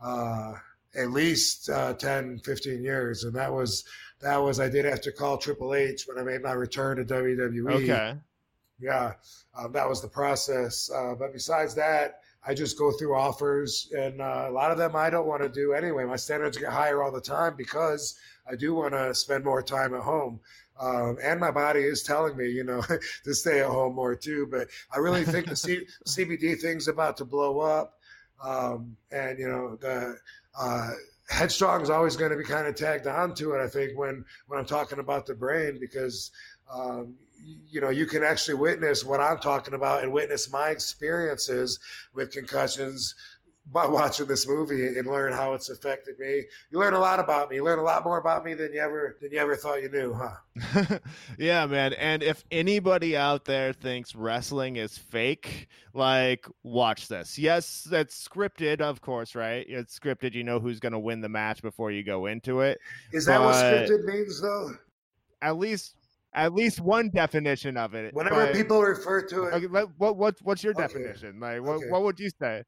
[0.00, 0.54] uh,
[0.94, 3.24] at least uh, 10, 15 years.
[3.24, 3.84] And that was,
[4.20, 7.04] that was, I did have to call Triple H when I made my return to
[7.04, 7.84] WWE.
[7.84, 8.14] Okay.
[8.80, 9.12] Yeah.
[9.56, 10.90] Um, that was the process.
[10.90, 14.94] Uh, but besides that, I just go through offers, and uh, a lot of them
[14.96, 16.04] I don't want to do anyway.
[16.04, 18.16] My standards get higher all the time because
[18.50, 20.40] I do want to spend more time at home.
[20.80, 22.82] Um, and my body is telling me, you know,
[23.24, 24.46] to stay at home more too.
[24.50, 27.98] But I really think the C- CBD thing's about to blow up,
[28.42, 30.16] um, and you know, the
[30.58, 30.90] uh,
[31.28, 33.62] headstrong is always going to be kind of tagged on to it.
[33.62, 36.30] I think when when I'm talking about the brain because.
[36.70, 37.14] Um,
[37.70, 41.78] you know, you can actually witness what I'm talking about and witness my experiences
[42.12, 43.14] with concussions
[43.72, 46.44] by watching this movie and learn how it's affected me.
[46.70, 47.56] You learn a lot about me.
[47.56, 49.90] You learn a lot more about me than you ever than you ever thought you
[49.90, 50.98] knew, huh?
[51.38, 51.92] yeah, man.
[51.94, 57.38] And if anybody out there thinks wrestling is fake, like watch this.
[57.38, 59.66] Yes, that's scripted, of course, right?
[59.68, 60.34] It's scripted.
[60.34, 62.78] You know who's going to win the match before you go into it.
[63.12, 64.72] Is that what scripted means, though?
[65.42, 65.94] At least
[66.34, 68.14] at least one definition of it.
[68.14, 70.82] Whenever but, people refer to it, okay, what what what's your okay.
[70.82, 71.40] definition?
[71.40, 71.90] Like, what okay.
[71.90, 72.64] what would you say?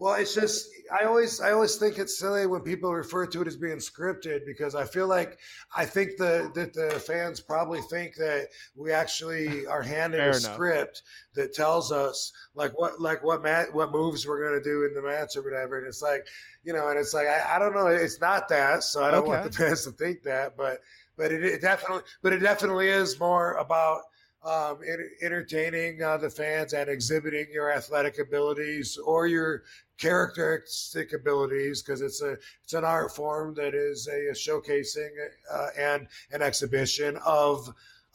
[0.00, 3.46] Well, it's just I always I always think it's silly when people refer to it
[3.46, 5.38] as being scripted because I feel like
[5.76, 10.36] I think the that the fans probably think that we actually are handed Fair a
[10.38, 10.54] enough.
[10.54, 11.02] script
[11.34, 15.02] that tells us like what like what mat what moves we're gonna do in the
[15.02, 16.26] match or whatever, and it's like
[16.64, 19.24] you know, and it's like I, I don't know, it's not that, so I don't
[19.24, 19.28] okay.
[19.28, 20.80] want the fans to think that, but
[21.18, 24.00] but it, it definitely but it definitely is more about
[24.42, 24.78] um,
[25.22, 29.64] entertaining uh, the fans and exhibiting your athletic abilities or your
[29.98, 35.10] characteristic abilities because it's a it's an art form that is a, a showcasing
[35.52, 37.68] uh, and an exhibition of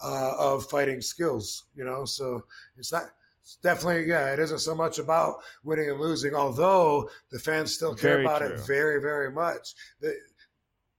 [0.03, 1.65] uh, of fighting skills.
[1.75, 2.43] You know, so
[2.77, 3.03] it's not.
[3.41, 7.93] It's definitely, yeah, it isn't so much about winning and losing, although the fans still
[7.93, 8.47] care very about true.
[8.47, 9.75] it very, very much.
[10.01, 10.15] The,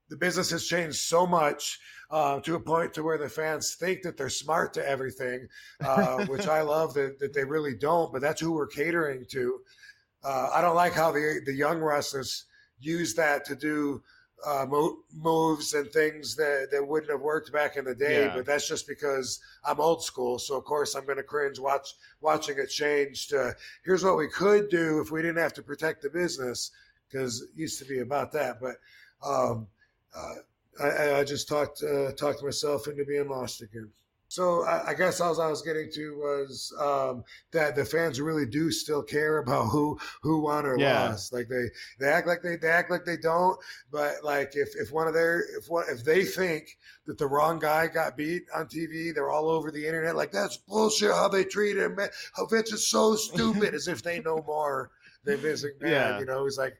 [0.09, 1.79] the business has changed so much
[2.09, 5.47] uh, to a point to where the fans think that they're smart to everything,
[5.83, 8.11] uh, which I love that, that they really don't.
[8.11, 9.59] But that's who we're catering to.
[10.23, 12.45] Uh, I don't like how the the young wrestlers
[12.79, 14.01] use that to do
[14.45, 18.25] uh, mo- moves and things that, that wouldn't have worked back in the day.
[18.25, 18.35] Yeah.
[18.35, 20.37] But that's just because I'm old school.
[20.39, 24.27] So of course I'm going to cringe watch watching it change to here's what we
[24.27, 26.71] could do if we didn't have to protect the business
[27.09, 28.59] because it used to be about that.
[28.61, 28.75] But
[29.25, 29.67] um,
[30.79, 33.89] I, I just talked uh, talked myself into being lost again.
[34.29, 38.45] So I, I guess all I was getting to was um, that the fans really
[38.45, 41.09] do still care about who who won or yeah.
[41.09, 41.31] lost.
[41.31, 43.57] Like they they act like they, they act like they don't,
[43.89, 47.57] but like if, if one of their if one if they think that the wrong
[47.57, 51.45] guy got beat on TV, they're all over the internet like that's bullshit how they
[51.45, 51.95] treat him.
[51.95, 52.09] Man.
[52.33, 54.91] How Vince is so stupid, as if they know more
[55.23, 55.89] than Vince McMahon.
[55.89, 56.19] Yeah.
[56.19, 56.77] You know, he's like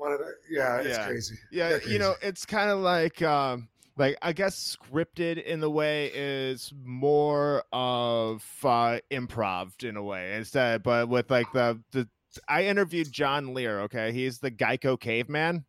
[0.00, 1.06] one of the yeah, it's yeah.
[1.06, 1.34] crazy.
[1.52, 1.92] Yeah, crazy.
[1.92, 6.72] you know, it's kind of like um like I guess scripted in the way is
[6.82, 12.08] more of uh improv in a way instead but with like the the
[12.48, 14.12] I interviewed John Lehr, okay?
[14.12, 15.64] He's the Geico caveman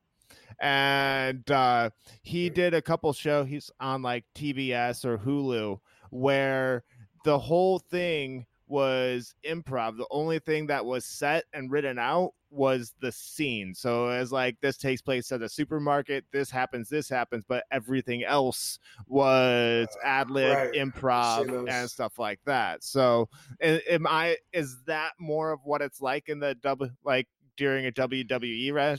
[0.59, 1.89] and uh
[2.21, 5.79] he did a couple show he's on like TBS or Hulu
[6.09, 6.83] where
[7.25, 9.97] the whole thing was improv.
[9.97, 13.75] The only thing that was set and written out was the scene.
[13.75, 18.23] So as like this takes place at a supermarket, this happens, this happens, but everything
[18.23, 20.73] else was uh, ad lib, right.
[20.73, 22.83] improv, and stuff like that.
[22.83, 23.27] So
[23.61, 24.37] am I?
[24.53, 28.97] Is that more of what it's like in the double like during a WWE re-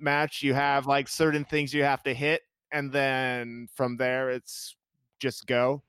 [0.00, 0.42] match?
[0.42, 2.42] You have like certain things you have to hit,
[2.72, 4.74] and then from there it's
[5.20, 5.84] just go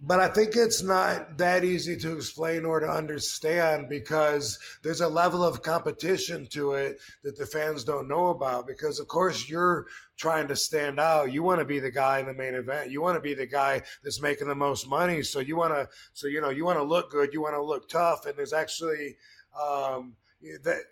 [0.00, 5.08] but I think it's not that easy to explain or to understand because there's a
[5.08, 8.66] level of competition to it that the fans don't know about.
[8.66, 9.86] Because, of course, you're
[10.18, 11.32] trying to stand out.
[11.32, 12.90] You want to be the guy in the main event.
[12.90, 15.22] You want to be the guy that's making the most money.
[15.22, 17.32] So you want to, so, you know, you want to look good.
[17.32, 18.26] You want to look tough.
[18.26, 19.16] And there's actually,
[19.58, 20.14] um,
[20.62, 20.82] that,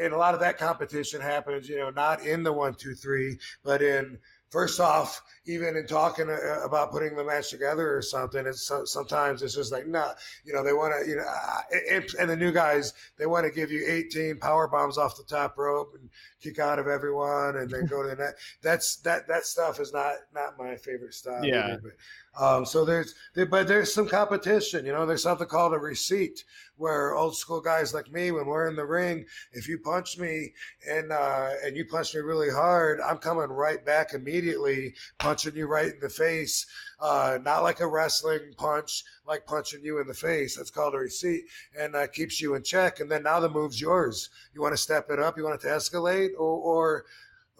[0.00, 3.38] and a lot of that competition happens, you know, not in the one, two, three,
[3.64, 4.18] but in
[4.52, 9.42] first off, even in talking uh, about putting the match together or something, it's sometimes
[9.42, 10.12] it's just like, nah,
[10.44, 11.24] you know, they want to, you know,
[11.70, 15.24] it, and the new guys, they want to give you 18 power bombs off the
[15.24, 16.08] top rope and
[16.40, 18.34] kick out of everyone and then go to the net.
[18.62, 21.44] That's that that stuff is not not my favorite style.
[21.44, 21.64] Yeah.
[21.64, 21.92] Either, but,
[22.38, 24.86] um, so there's, there, but there's some competition.
[24.86, 26.44] You know, there's something called a receipt,
[26.76, 30.52] where old school guys like me, when we're in the ring, if you punch me
[30.88, 35.66] and uh, and you punch me really hard, I'm coming right back immediately, punching you
[35.66, 36.66] right in the face.
[36.98, 40.56] Uh, not like a wrestling punch, like punching you in the face.
[40.56, 41.44] That's called a receipt,
[41.78, 43.00] and uh, keeps you in check.
[43.00, 44.30] And then now the move's yours.
[44.54, 45.36] You want to step it up?
[45.36, 47.04] You want it to escalate, or, or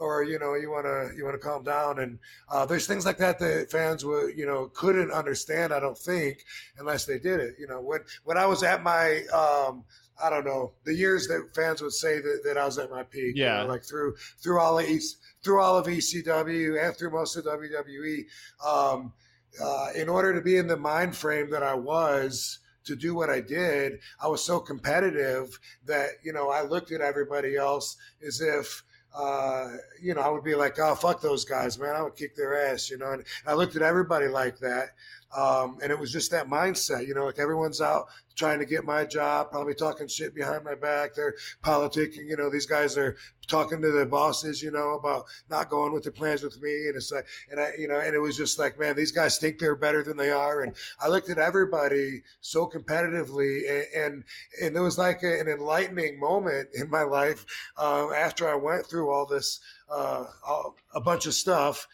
[0.03, 2.19] or you know you want to you want to calm down and
[2.51, 6.45] uh, there's things like that that fans would you know couldn't understand i don't think
[6.79, 9.85] unless they did it you know when when i was at my um,
[10.23, 13.03] I don't know the years that fans would say that, that I was at my
[13.03, 13.33] peak.
[13.35, 17.11] Yeah, you know, like through through all of East, through all of ECW and through
[17.11, 18.25] most of WWE.
[18.65, 19.13] Um,
[19.61, 23.31] uh, in order to be in the mind frame that I was to do what
[23.31, 28.41] I did, I was so competitive that you know I looked at everybody else as
[28.41, 28.85] if
[29.15, 29.69] uh,
[30.01, 31.95] you know, I would be like, oh, fuck those guys, man.
[31.95, 33.13] I would kick their ass, you know.
[33.13, 34.95] And I looked at everybody like that.
[35.37, 38.85] Um, and it was just that mindset, you know, like everyone's out trying to get
[38.85, 41.15] my job, probably talking shit behind my back.
[41.15, 43.17] They're politicking, you know, these guys are
[43.49, 46.87] talking to their bosses, you know, about not going with the plans with me.
[46.87, 49.39] And it's like, and I, you know, and it was just like, man, these guys
[49.39, 50.63] think they're better than they are.
[50.63, 54.25] And I looked at everybody so competitively and, and,
[54.63, 57.45] and it was like an enlightening moment in my life,
[57.77, 59.61] uh, after I went through all this,
[59.91, 60.25] uh,
[60.95, 61.87] a bunch of stuff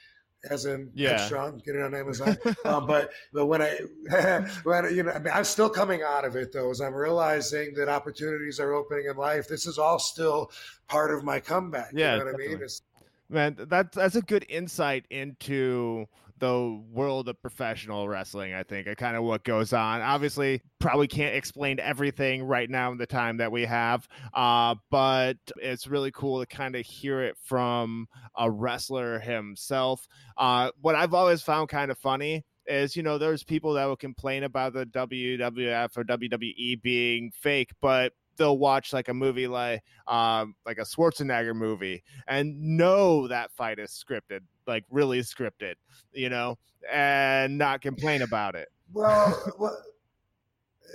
[0.50, 1.18] as in Yeah.
[1.18, 2.36] Headstrong, get it on Amazon.
[2.64, 3.78] um, but but when I
[4.64, 7.74] when you know, I mean, I'm still coming out of it though, as I'm realizing
[7.74, 9.48] that opportunities are opening in life.
[9.48, 10.50] This is all still
[10.88, 11.90] part of my comeback.
[11.92, 12.62] Yeah, you know what I mean?
[12.62, 12.82] It's,
[13.30, 16.06] Man, that's that's a good insight into
[16.38, 18.54] the world of professional wrestling.
[18.54, 20.00] I think, kind of what goes on.
[20.00, 25.36] Obviously, probably can't explain everything right now in the time that we have, uh, but
[25.56, 30.06] it's really cool to kind of hear it from a wrestler himself.
[30.36, 33.96] Uh, what I've always found kind of funny is you know there's people that will
[33.96, 39.82] complain about the WWF or WWE being fake, but they'll watch like a movie like
[40.06, 45.74] um like a Schwarzenegger movie and know that fight is scripted, like really scripted,
[46.12, 46.56] you know,
[46.90, 48.68] and not complain about it.
[48.92, 49.76] well, well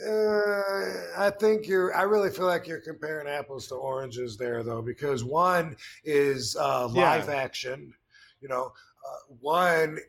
[0.08, 0.86] uh,
[1.18, 1.96] I think you're.
[1.96, 6.88] I really feel like you're comparing apples to oranges there, though, because one is uh,
[6.88, 7.94] live action.
[8.41, 8.72] You know,
[9.08, 10.00] uh, one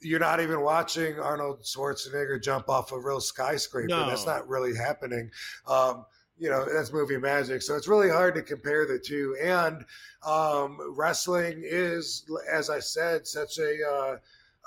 [0.00, 3.88] you're not even watching Arnold Schwarzenegger jump off a real skyscraper.
[3.88, 4.08] No.
[4.08, 5.30] That's not really happening.
[5.66, 6.04] Um,
[6.38, 7.62] you know, that's movie magic.
[7.62, 9.36] So it's really hard to compare the two.
[9.42, 9.84] And
[10.24, 14.16] um, wrestling is, as I said, such a uh,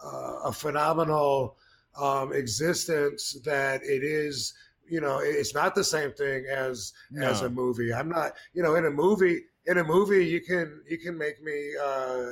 [0.04, 1.58] uh, a phenomenal
[2.00, 4.54] um, existence that it is.
[4.90, 6.92] You know, it's not the same thing as
[7.22, 7.94] as a movie.
[7.94, 8.34] I'm not.
[8.54, 11.74] You know, in a movie, in a movie, you can you can make me.
[11.82, 12.32] Uh,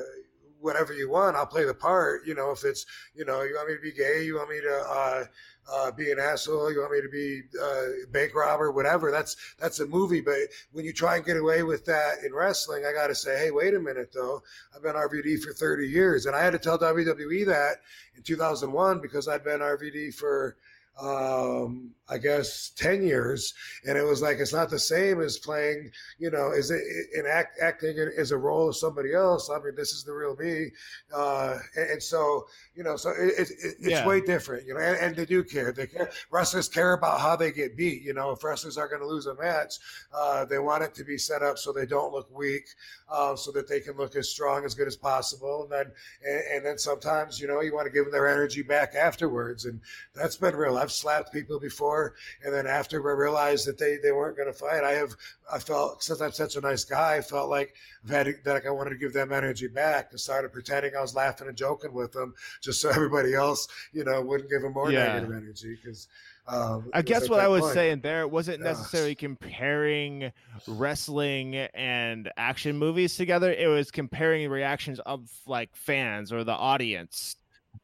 [0.60, 2.86] whatever you want i'll play the part you know if it's
[3.16, 5.24] you know you want me to be gay you want me to uh,
[5.72, 9.80] uh, be an asshole you want me to be uh, bank robber whatever that's that's
[9.80, 10.36] a movie but
[10.72, 13.74] when you try and get away with that in wrestling i gotta say hey wait
[13.74, 14.42] a minute though
[14.76, 17.78] i've been rvd for 30 years and i had to tell wwe that
[18.16, 20.56] in 2001 because i'd been rvd for
[21.02, 23.54] um i guess 10 years
[23.88, 26.82] and it was like it's not the same as playing you know is it
[27.14, 29.50] in act, acting as a role of somebody else.
[29.50, 30.72] I mean this is the real me
[31.16, 34.08] uh and, and so you know so it, it, it- it's Yeah.
[34.08, 35.72] way different you know and, and they do care.
[35.72, 38.32] They care wrestlers care about how they get beat you know.
[38.32, 39.76] If wrestlers are going to lose a match
[40.14, 42.66] uh they want it to be set up so they don't look weak
[43.12, 45.92] uh, so that they can look as strong as good as possible and then
[46.28, 49.66] and, and then sometimes you know you want to give them their energy back afterwards
[49.66, 49.80] and
[50.14, 50.78] that's been real.
[50.78, 54.58] I've slapped people before and then after I realized that they, they weren't going to
[54.58, 55.12] fight, I have
[55.52, 57.74] I felt since I'm such a nice guy, I felt like
[58.04, 60.10] I've had that like I wanted to give them energy back.
[60.12, 64.04] and started pretending I was laughing and joking with them, just so everybody else, you
[64.04, 65.06] know, wouldn't give them more Yeah.
[65.14, 65.78] negative energy.
[65.82, 66.08] Because
[66.48, 67.74] um, I guess what I was point.
[67.74, 68.70] saying there wasn't Yeah.
[68.70, 70.32] necessarily comparing
[70.68, 73.52] wrestling and action movies together.
[73.52, 77.36] It was comparing reactions of like fans or the audience.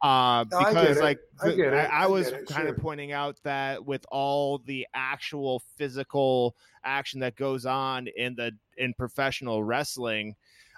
[0.02, 3.84] Uh, because like I the- I, I I was it, kind of pointing out that
[3.84, 10.34] with all the actual physical action that goes on in the in professional wrestling,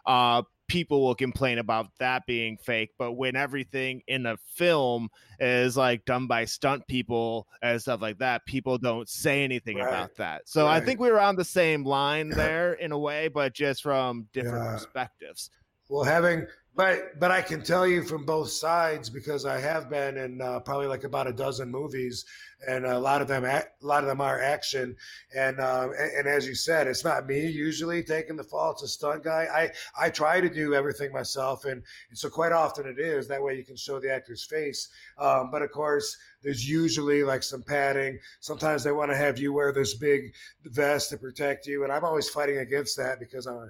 [0.07, 2.91] uh, people will complain about that being fake.
[2.99, 5.09] But when everything in a film
[5.41, 9.89] is like done by stunt people and stuff like that, people don't say anything Right.
[9.89, 10.43] about that.
[10.49, 13.83] So I think we were on the same line there in a way, but just
[13.83, 14.73] from different Yeah.
[14.75, 15.51] perspectives.
[15.89, 16.47] Well, having
[16.79, 20.61] but but I can tell you from both sides because I have been in uh,
[20.61, 22.25] probably like about a dozen movies,
[22.69, 24.95] and a lot of them a lot of them are action,
[25.35, 28.71] and uh, and, and as you said, it's not me usually taking the fall.
[28.71, 29.49] It's a stunt guy.
[29.53, 33.57] I I try to do everything myself, and, so quite often it is that way
[33.57, 34.89] you can show the actor's face.
[35.19, 38.21] Um, but of course, there's usually like some padding.
[38.39, 40.33] Sometimes they want to have you wear this big
[40.65, 43.69] vest to protect you, and I'm always fighting against that because I'm a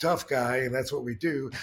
[0.00, 1.50] tough guy, and that's what we do.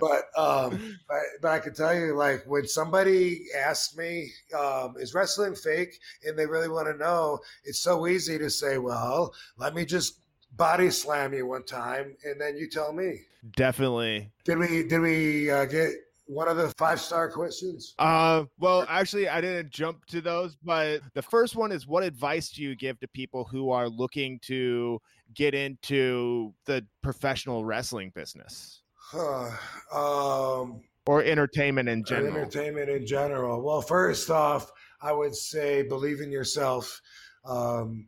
[0.00, 5.14] But um but, but i can tell you like when somebody asks me um is
[5.14, 5.98] wrestling fake?
[6.24, 10.20] and they really want to know it's so easy to say well let me just
[10.56, 13.20] body slam you one time and then you tell me.
[13.52, 14.30] Definitely.
[14.44, 15.92] did we did we uh, get
[16.28, 21.00] one of the five star questions Uh, well, actually, I didn't jump to those, but
[21.14, 25.00] the first one is what advice do you give to people who are looking to
[25.34, 29.50] get into the professional wrestling business Huh.
[29.90, 32.36] um or entertainment in general?
[32.36, 34.70] entertainment in general well first off
[35.00, 37.00] i would say believe in yourself
[37.46, 38.06] um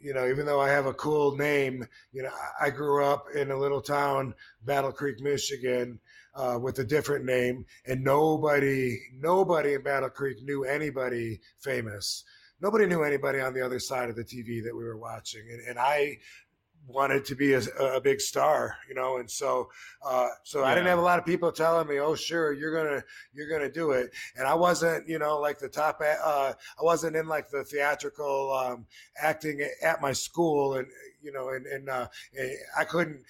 [0.00, 2.30] you know even though i have a cool name you know
[2.60, 4.34] i I grew up in a little town
[4.64, 5.98] battle creek michigan
[6.34, 12.24] uh, with a different name and nobody nobody in battle creek knew anybody famous.
[12.60, 15.60] Nobody knew anybody on the other side of the tv that we were watching and,
[15.68, 16.16] and i
[16.86, 19.70] wanted to be a, a, big star, you know, and so
[20.04, 20.66] uh, so yeah.
[20.66, 23.02] I didn't have a lot of people telling me, "Oh, sure, you're gonna
[23.32, 26.00] you're gonna do it," and I wasn't, you know, like the top.
[26.00, 28.86] Uh, I wasn't in like the theatrical um,
[29.20, 30.86] acting at my school, and
[31.22, 32.08] you know, and, and uh,
[32.76, 33.24] I couldn't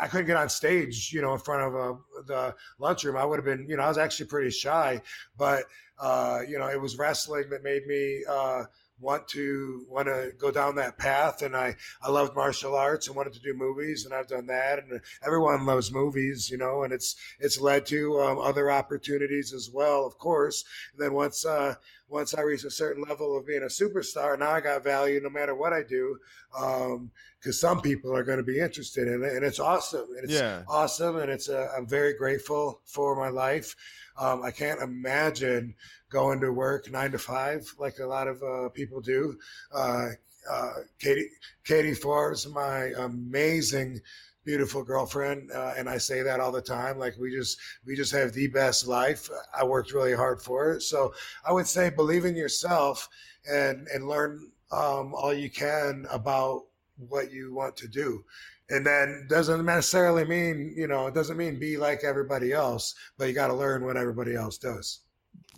[0.00, 3.16] I couldn't get on stage, you know, in front of uh, the lunchroom.
[3.16, 5.00] I would have been, you know, I was actually pretty shy,
[5.36, 5.64] but
[5.98, 8.64] uh, you know, it was wrestling that made me uh,
[8.98, 13.16] want to want to go down that path and I I loved martial arts and
[13.16, 16.92] wanted to do movies and I've done that and everyone loves movies you know and
[16.92, 21.74] it's it's led to um, other opportunities as well of course and then once uh
[22.08, 25.30] once I reach a certain level of being a superstar now I got value no
[25.30, 26.18] matter what I do
[26.58, 30.24] um because some people are going to be interested in it and it's awesome and
[30.24, 30.62] it's yeah.
[30.68, 33.76] awesome and it's uh, I'm very grateful for my life
[34.18, 35.74] um, I can't imagine
[36.10, 39.38] going to work nine to five like a lot of uh, people do.
[39.74, 40.08] Uh,
[40.50, 41.28] uh, Katie
[41.64, 44.00] Katie Forbes, my amazing,
[44.44, 46.98] beautiful girlfriend, uh, and I say that all the time.
[46.98, 49.28] Like we just we just have the best life.
[49.56, 51.12] I worked really hard for it, so
[51.44, 53.08] I would say believe in yourself
[53.50, 56.62] and and learn um, all you can about
[56.96, 58.24] what you want to do
[58.70, 63.28] and then doesn't necessarily mean you know it doesn't mean be like everybody else but
[63.28, 65.00] you got to learn what everybody else does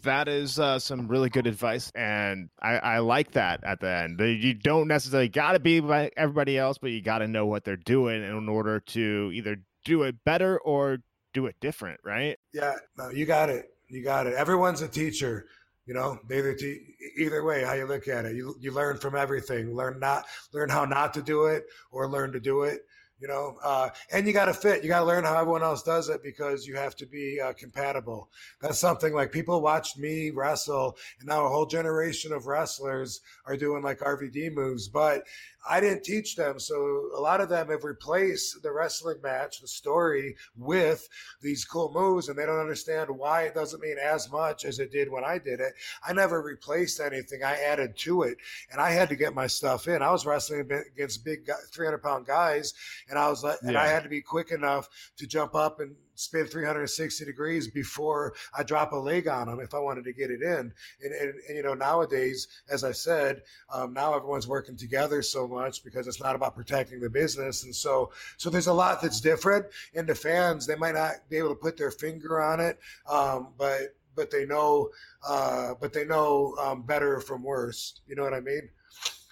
[0.02, 4.20] that is uh, some really good advice, and I, I, like that at the end.
[4.20, 7.64] You don't necessarily got to be like everybody else, but you got to know what
[7.64, 10.98] they're doing in order to either do it better or
[11.34, 12.38] do it different, right?
[12.52, 13.66] Yeah, no, you got it.
[13.88, 14.34] You got it.
[14.34, 15.46] Everyone's a teacher.
[15.88, 19.16] You know, either te- either way, how you look at it, you you learn from
[19.16, 19.74] everything.
[19.74, 22.84] Learn not learn how not to do it, or learn to do it
[23.20, 25.82] you know uh, and you got to fit you got to learn how everyone else
[25.82, 30.30] does it because you have to be uh, compatible that's something like people watched me
[30.30, 35.24] wrestle and now a whole generation of wrestlers are doing like rvd moves but
[35.68, 36.58] I didn't teach them.
[36.58, 41.06] So a lot of them have replaced the wrestling match, the story with
[41.42, 44.90] these cool moves, and they don't understand why it doesn't mean as much as it
[44.90, 45.74] did when I did it.
[46.06, 47.42] I never replaced anything.
[47.42, 48.38] I added to it,
[48.70, 50.00] and I had to get my stuff in.
[50.02, 52.72] I was wrestling against big 300 pound guys,
[53.08, 53.68] and I was like, yeah.
[53.68, 58.34] and I had to be quick enough to jump up and spin 360 degrees before
[58.56, 60.72] I drop a leg on them if I wanted to get it in.
[61.02, 63.42] And, and, and you know, nowadays, as I said,
[63.72, 67.64] um, now everyone's working together so much because it's not about protecting the business.
[67.64, 69.66] And so, so there's a lot that's different.
[69.94, 72.78] And the fans, they might not be able to put their finger on it,
[73.08, 74.90] um, but but they know,
[75.26, 78.00] uh, but they know um, better from worse.
[78.08, 78.68] You know what I mean?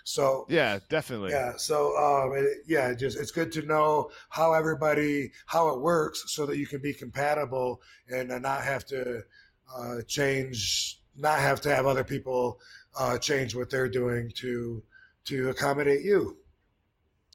[0.07, 1.33] So yeah, definitely.
[1.33, 1.57] Yeah.
[1.57, 6.47] So um, it, yeah, just it's good to know how everybody how it works so
[6.47, 9.23] that you can be compatible and not have to
[9.77, 12.61] uh, change, not have to have other people
[12.97, 14.81] uh, change what they're doing to
[15.25, 16.37] to accommodate you.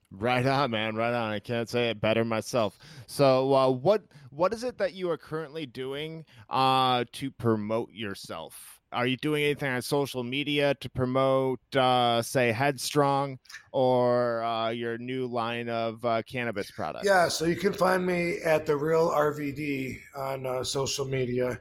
[0.09, 0.95] Right on, man.
[0.95, 1.33] Right on.
[1.33, 2.79] I can't say it better myself.
[3.05, 8.80] So, uh, what what is it that you are currently doing uh, to promote yourself?
[8.93, 13.39] Are you doing anything on social media to promote, uh, say, Headstrong
[13.71, 17.05] or uh, your new line of uh, cannabis products?
[17.05, 21.59] Yeah, so you can find me at the Real RVD on uh, social media,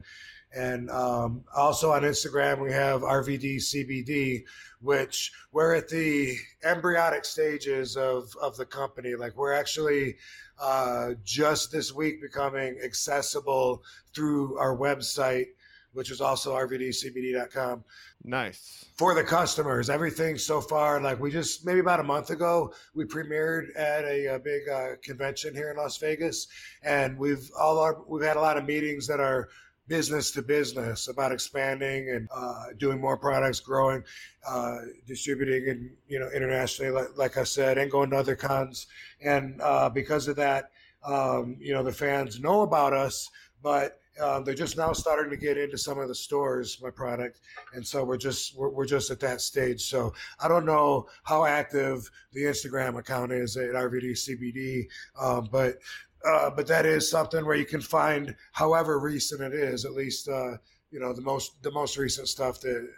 [0.54, 4.42] and um, also on Instagram we have RVD CBD,
[4.80, 9.14] which we're at the embryonic stages of of the company.
[9.14, 10.16] Like we're actually
[10.60, 15.46] uh, just this week becoming accessible through our website
[15.92, 17.84] which is also rvdcbd.com.
[18.24, 18.86] Nice.
[18.96, 23.04] For the customers, everything so far, like we just maybe about a month ago, we
[23.04, 26.46] premiered at a, a big uh, convention here in Las Vegas,
[26.82, 29.48] and we've all our we've had a lot of meetings that are
[29.90, 34.04] business to business about expanding and uh, doing more products, growing,
[34.48, 38.86] uh, distributing, and you know internationally, like, like, I said, and going to other cons.
[39.20, 40.70] And uh, because of that,
[41.04, 43.28] um, you know the fans know about us,
[43.62, 47.40] but um, they're just now starting to get into some of the stores my product
[47.74, 49.82] and so we're just we're, we're, just at that stage.
[49.82, 54.86] So i don't know how active the instagram account is at rvd cbd
[55.20, 55.78] um, but
[56.24, 60.28] uh, but that is something where you can find however recent it is at least
[60.28, 60.56] uh,
[60.90, 62.88] you know the most the most recent stuff that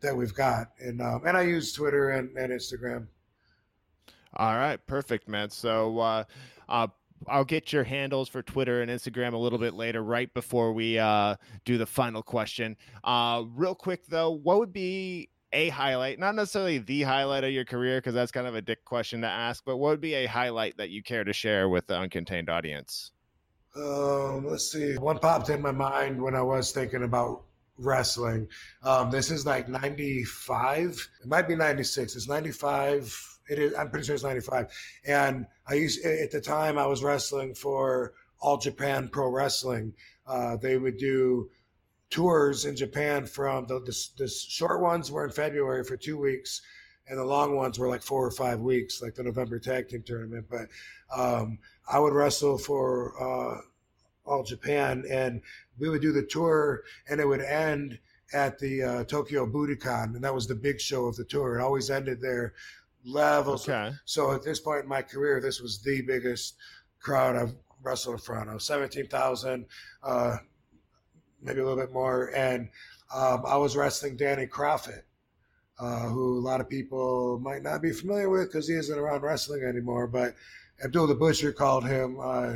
[0.00, 0.68] that we've got.
[0.80, 3.06] And um, and i use twitter and, and instagram.
[4.34, 5.50] All right perfect man.
[5.50, 6.24] So uh,
[6.68, 6.88] uh
[7.28, 10.98] I'll get your handles for Twitter and Instagram a little bit later, right before we
[10.98, 12.76] uh, do the final question.
[13.04, 17.64] Uh, real quick though, what would be a highlight, not necessarily the highlight of your
[17.64, 20.26] career, because that's kind of a dick question to ask, but what would be a
[20.26, 23.10] highlight that you care to share with the uncontained audience?
[23.76, 24.96] Um, let's see.
[24.96, 27.42] One popped in my mind when I was thinking about
[27.78, 28.48] wrestling.
[28.82, 31.08] Um, this is like 95.
[31.22, 32.16] It might be 96.
[32.16, 33.74] It's 95 It is.
[33.74, 34.68] I'm pretty sure it's 95.
[35.04, 39.92] And I used at the time I was wrestling for All Japan Pro Wrestling.
[40.24, 41.50] Uh, they would do
[42.10, 46.62] tours in Japan from the, the, the short ones were in February for two weeks,
[47.08, 50.04] and the long ones were like four or five weeks, like the November Tag Team
[50.06, 50.46] Tournament.
[50.48, 50.68] But
[51.14, 51.58] um,
[51.90, 53.60] I would wrestle for uh,
[54.24, 55.42] All Japan, and
[55.76, 57.98] we would do the tour, and it would end
[58.32, 61.58] at the uh, Tokyo Budokan, and that was the big show of the tour.
[61.58, 62.54] It always ended there.
[63.04, 63.68] Levels.
[63.68, 63.92] Okay.
[64.04, 66.56] So at this point in my career, this was the biggest
[67.00, 68.62] crowd I've wrestled in front of.
[68.62, 69.66] Seventeen thousand,
[70.02, 70.36] uh,
[71.42, 72.68] maybe a little bit more, and
[73.14, 75.02] um, I was wrestling Danny Kroffat,
[75.78, 79.22] uh, who a lot of people might not be familiar with because he isn't around
[79.22, 80.06] wrestling anymore.
[80.06, 80.34] But
[80.84, 82.54] Abdul the Butcher called him uh,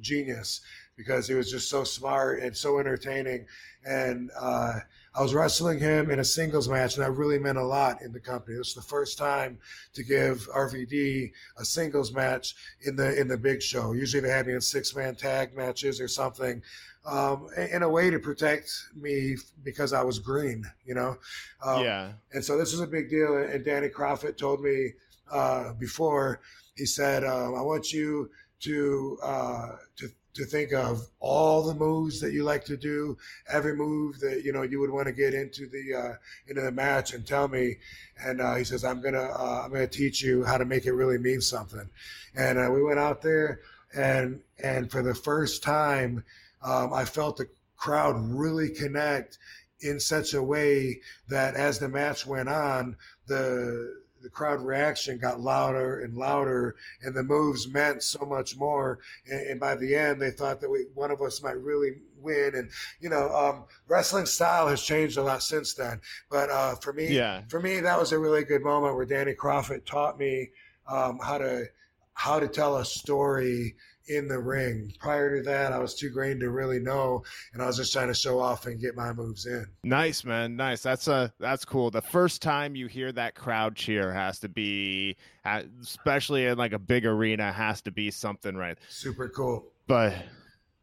[0.00, 0.60] genius
[0.96, 3.46] because he was just so smart and so entertaining.
[3.84, 4.80] And uh,
[5.16, 8.12] I was wrestling him in a singles match, and that really meant a lot in
[8.12, 8.56] the company.
[8.56, 9.58] It was the first time
[9.92, 13.92] to give RVD a singles match in the in the big show.
[13.92, 16.62] Usually they have me in six man tag matches or something.
[17.06, 21.18] Um, in a way to protect me because I was green, you know.
[21.62, 22.12] Um, yeah.
[22.32, 23.36] And so this was a big deal.
[23.36, 24.92] And Danny Kroffat told me
[25.30, 26.40] uh, before.
[26.76, 28.30] He said, um, "I want you
[28.60, 33.16] to uh, to to think of all the moves that you like to do,
[33.48, 36.14] every move that you know you would want to get into the uh,
[36.48, 37.76] into the match, and tell me."
[38.22, 40.92] And uh, he says, "I'm gonna uh, I'm gonna teach you how to make it
[40.92, 41.88] really mean something."
[42.34, 43.60] And uh, we went out there,
[43.94, 46.24] and and for the first time,
[46.62, 49.38] um, I felt the crowd really connect
[49.80, 52.96] in such a way that as the match went on,
[53.26, 59.00] the the crowd reaction got louder and louder, and the moves meant so much more.
[59.30, 62.54] And, and by the end, they thought that we, one of us might really win.
[62.54, 62.70] And
[63.00, 66.00] you know, um, wrestling style has changed a lot since then.
[66.30, 67.42] But uh, for me, yeah.
[67.48, 70.50] for me, that was a really good moment where Danny Kroffat taught me
[70.88, 71.66] um, how to
[72.14, 73.76] how to tell a story
[74.08, 74.92] in the ring.
[74.98, 77.22] Prior to that, I was too green to really know,
[77.52, 79.66] and I was just trying to show off and get my moves in.
[79.82, 80.56] Nice, man.
[80.56, 80.82] Nice.
[80.82, 81.90] That's a uh, that's cool.
[81.90, 86.78] The first time you hear that crowd cheer has to be, especially in like a
[86.78, 88.78] big arena, has to be something right.
[88.88, 89.66] Super cool.
[89.86, 90.14] But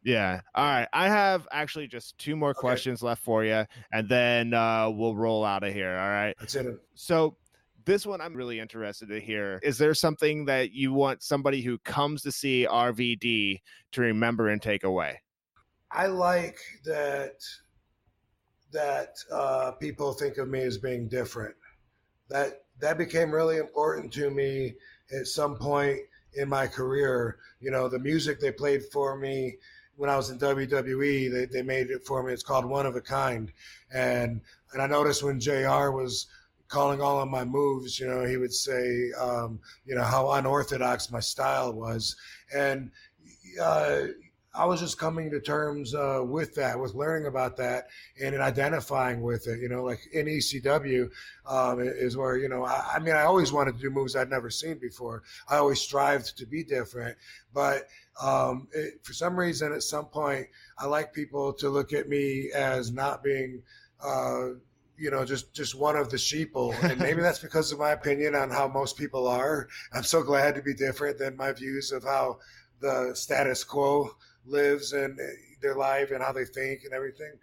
[0.04, 0.42] yeah.
[0.56, 0.88] All right.
[0.94, 2.60] I have actually just two more okay.
[2.60, 5.92] questions left for you, and then uh, we'll roll out of here.
[5.92, 6.36] All right.
[6.40, 6.80] That's it.
[6.96, 7.36] So
[7.86, 9.60] this one I'm really interested to hear.
[9.64, 13.62] Is there something that you want somebody who comes to see RVD
[13.94, 15.22] to remember and take away?
[15.92, 17.42] I like that
[18.72, 21.56] that uh, people think of me as being different.
[22.30, 24.76] That that became really important to me
[25.12, 26.00] at some point
[26.34, 27.38] in my career.
[27.60, 29.58] You know, the music they played for me
[29.98, 32.34] when I was in WWE, they, they made it for me.
[32.34, 33.52] It's called One of a Kind.
[33.94, 34.42] And
[34.74, 36.28] and I noticed when JR was
[36.72, 41.12] calling all of my moves, you know, he would say, um, you know, how unorthodox
[41.12, 42.16] my style was.
[42.56, 42.92] And
[43.62, 44.04] uh,
[44.56, 47.88] I was just coming to terms uh, with that, with learning about that
[48.22, 49.60] and identifying with it.
[49.60, 51.10] You know, like in ECW
[51.46, 54.30] um, is where, you know, I, I, mean, I always wanted to do moves I'd
[54.30, 55.24] never seen before.
[55.50, 57.18] I always strived to be different.
[57.54, 57.90] But
[58.22, 62.50] um, it, for some reason, at some point, I like people to look at me
[62.56, 63.62] as not being.
[64.02, 64.52] Uh,
[65.02, 68.36] you know, just just one of the sheeple, and maybe that's because of my opinion
[68.36, 69.68] on how most people are.
[69.94, 72.38] I'm so glad to be different than my views of how
[72.82, 74.12] the status quo
[74.46, 75.20] lives and
[75.62, 77.34] their life and how they think and everything.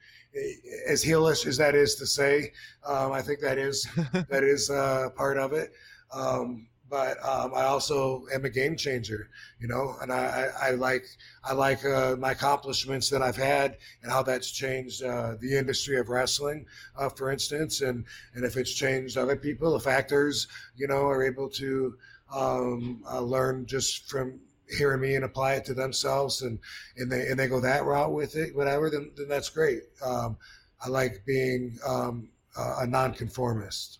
[0.86, 2.52] As heelish as that is to say,
[2.86, 3.89] um, I think that is
[4.30, 5.72] that is uh, part of it.
[6.12, 9.28] Um, but um, I also am a game changer,
[9.60, 11.05] you know, and I, I, like
[11.44, 15.98] I like uh, my accomplishments that I've had and how that's changed uh, the industry
[15.98, 16.66] of wrestling,
[16.97, 18.05] uh, for instance, and
[18.35, 21.97] and if it's changed other people, if actors, you know, are able to
[22.35, 24.40] um, uh, learn just from
[24.77, 26.59] hearing me and apply it to themselves, and
[26.97, 29.82] and they and they go that route with it, whatever, then, then that's great.
[30.02, 30.36] Um,
[30.85, 33.98] I like being um, a nonconformist.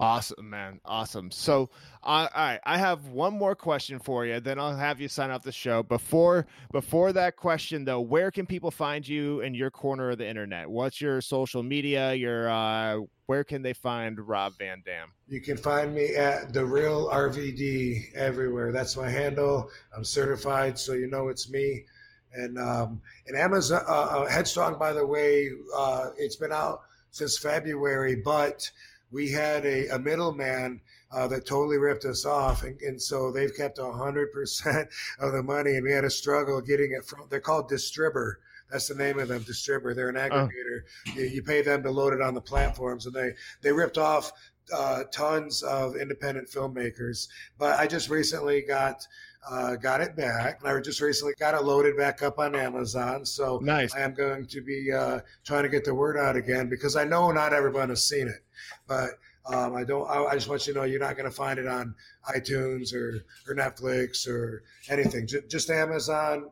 [0.00, 0.80] Awesome, man.
[0.86, 1.30] Awesome.
[1.30, 1.68] So,
[2.02, 4.40] uh, all right, I have one more question for you.
[4.40, 5.82] Then I'll have you sign off the show.
[5.82, 10.26] Before before that question, though, where can people find you in your corner of the
[10.26, 10.70] internet?
[10.70, 12.14] What's your social media?
[12.14, 15.08] Your uh, where can they find Rob Van Dam?
[15.28, 18.72] You can find me at the Real RVD everywhere.
[18.72, 19.68] That's my handle.
[19.94, 21.84] I'm certified, so you know it's me.
[22.32, 27.36] And um, and Amazon uh, uh Headstrong, by the way, uh, it's been out since
[27.36, 28.70] February, but
[29.10, 30.80] we had a, a middleman
[31.12, 32.62] uh, that totally ripped us off.
[32.62, 34.88] And, and so they've kept 100%
[35.18, 38.34] of the money, and we had a struggle getting it from, they're called Distribber.
[38.70, 39.94] That's the name of them, Distribber.
[39.94, 40.82] They're an aggregator.
[41.08, 41.12] Oh.
[41.16, 43.32] You, you, pay them to load it on the platforms, and they,
[43.62, 44.32] they ripped off
[44.72, 47.28] uh, tons of independent filmmakers,
[47.58, 49.06] but I just recently got
[49.48, 50.60] uh, got it back.
[50.60, 53.24] And I just recently got it loaded back up on Amazon.
[53.24, 53.94] So nice.
[53.94, 57.04] I am going to be uh, trying to get the word out again because I
[57.04, 58.44] know not everyone has seen it,
[58.86, 59.10] but
[59.46, 60.08] um, I don't.
[60.08, 61.94] I, I, just want you to know you're not going to find it on
[62.28, 65.26] iTunes or or Netflix or anything.
[65.26, 66.50] J- just Amazon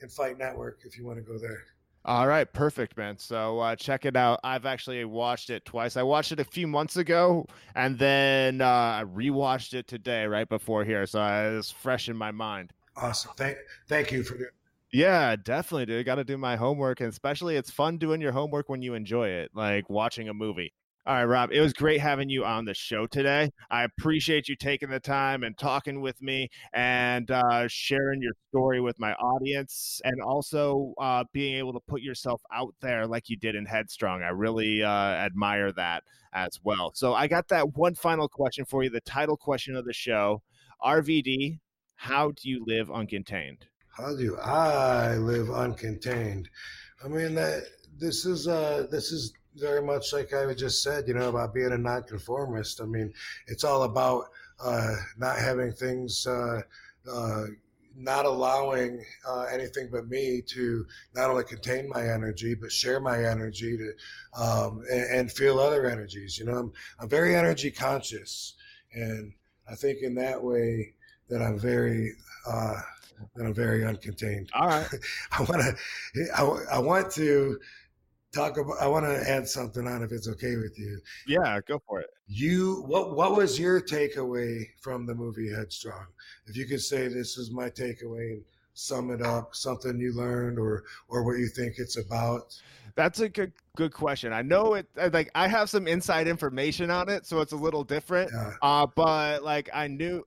[0.00, 1.64] and Fight Network if you want to go there.
[2.04, 3.18] All right, perfect, man.
[3.18, 4.40] So uh, check it out.
[4.42, 5.96] I've actually watched it twice.
[5.96, 10.48] I watched it a few months ago, and then uh, I rewatched it today, right
[10.48, 11.04] before here.
[11.06, 11.22] So
[11.58, 12.72] it's fresh in my mind.
[12.96, 13.32] Awesome.
[13.36, 14.50] Thank, thank you for doing.
[14.92, 16.06] Yeah, definitely, dude.
[16.06, 19.28] Got to do my homework, and especially it's fun doing your homework when you enjoy
[19.28, 20.72] it, like watching a movie.
[21.10, 23.50] All right, Rob, it was great having you on the show today.
[23.68, 28.80] I appreciate you taking the time and talking with me and uh, sharing your story
[28.80, 33.36] with my audience and also uh, being able to put yourself out there like you
[33.36, 34.22] did in Headstrong.
[34.22, 36.92] I really uh, admire that as well.
[36.94, 40.42] So, I got that one final question for you the title question of the show
[40.80, 41.58] RVD,
[41.96, 43.62] how do you live uncontained?
[43.96, 46.46] How do I live uncontained?
[47.04, 47.64] I mean, that
[47.98, 51.72] this is uh this is very much like I just said, you know, about being
[51.72, 52.80] a nonconformist.
[52.80, 53.12] I mean,
[53.46, 54.26] it's all about
[54.62, 56.62] uh, not having things, uh,
[57.10, 57.44] uh,
[57.96, 63.24] not allowing uh, anything but me to not only contain my energy, but share my
[63.24, 66.38] energy to um, and, and, feel other energies.
[66.38, 68.54] You know, I'm, I'm very energy conscious,
[68.92, 69.32] and
[69.68, 70.94] I think in that way
[71.28, 72.12] that I'm very
[72.46, 72.80] uh,
[73.34, 74.48] that I'm very uncontained.
[74.54, 74.88] All right,
[75.32, 75.76] I want to
[76.36, 77.58] I, I want to
[78.32, 81.00] talk about i want to add something on if it's okay with you.
[81.26, 82.10] Yeah go for it.
[82.26, 86.06] You what what was your takeaway from the movie headstrong?
[86.46, 88.44] If you could say this is my takeaway and
[88.74, 92.54] sum it up something you learned or or what you think it's about.
[92.94, 94.32] That's a good good question.
[94.32, 97.84] I know it like i have some inside information on it so it's a little
[97.84, 98.52] different yeah.
[98.62, 100.24] uh but like i knew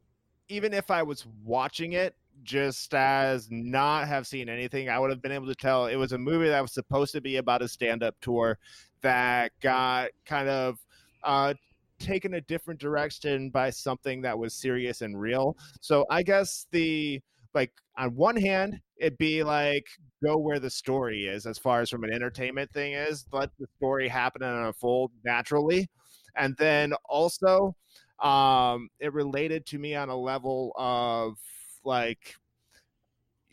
[0.50, 5.22] even if i was watching it just as not have seen anything, I would have
[5.22, 7.68] been able to tell it was a movie that was supposed to be about a
[7.68, 8.58] stand up tour
[9.02, 10.80] that got kind of
[11.24, 11.54] uh,
[12.00, 15.58] taken a different direction by something that was serious and real.
[15.82, 17.22] So I guess the
[17.54, 19.86] like on one hand, it'd be like
[20.24, 23.68] go where the story is as far as from an entertainment thing is, let the
[23.78, 25.88] story happen and unfold naturally.
[26.36, 27.76] And then also,
[28.20, 31.38] um, it related to me on a level of
[31.86, 32.36] like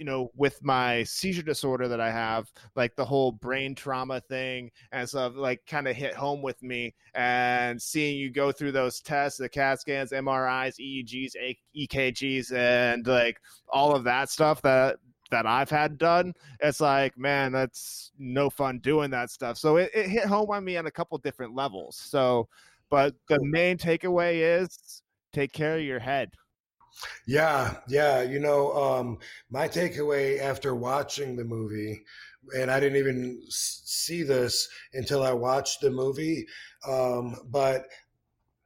[0.01, 4.71] you know, with my seizure disorder that I have, like the whole brain trauma thing
[4.93, 6.95] and stuff, like kind of hit home with me.
[7.15, 13.43] And seeing you go through those tests, the CAT scans, MRIs, EEGs, EKGs, and like
[13.69, 14.97] all of that stuff that
[15.31, 19.59] that I've had done, it's like, man, that's no fun doing that stuff.
[19.59, 21.97] So it, it hit home on me on a couple different levels.
[21.97, 22.49] So,
[22.89, 25.03] but the main takeaway is
[25.35, 26.31] take care of your head.
[27.27, 28.23] Yeah, yeah.
[28.23, 29.19] You know, um,
[29.51, 32.03] my takeaway after watching the movie,
[32.57, 36.47] and I didn't even see this until I watched the movie,
[36.87, 37.87] um, but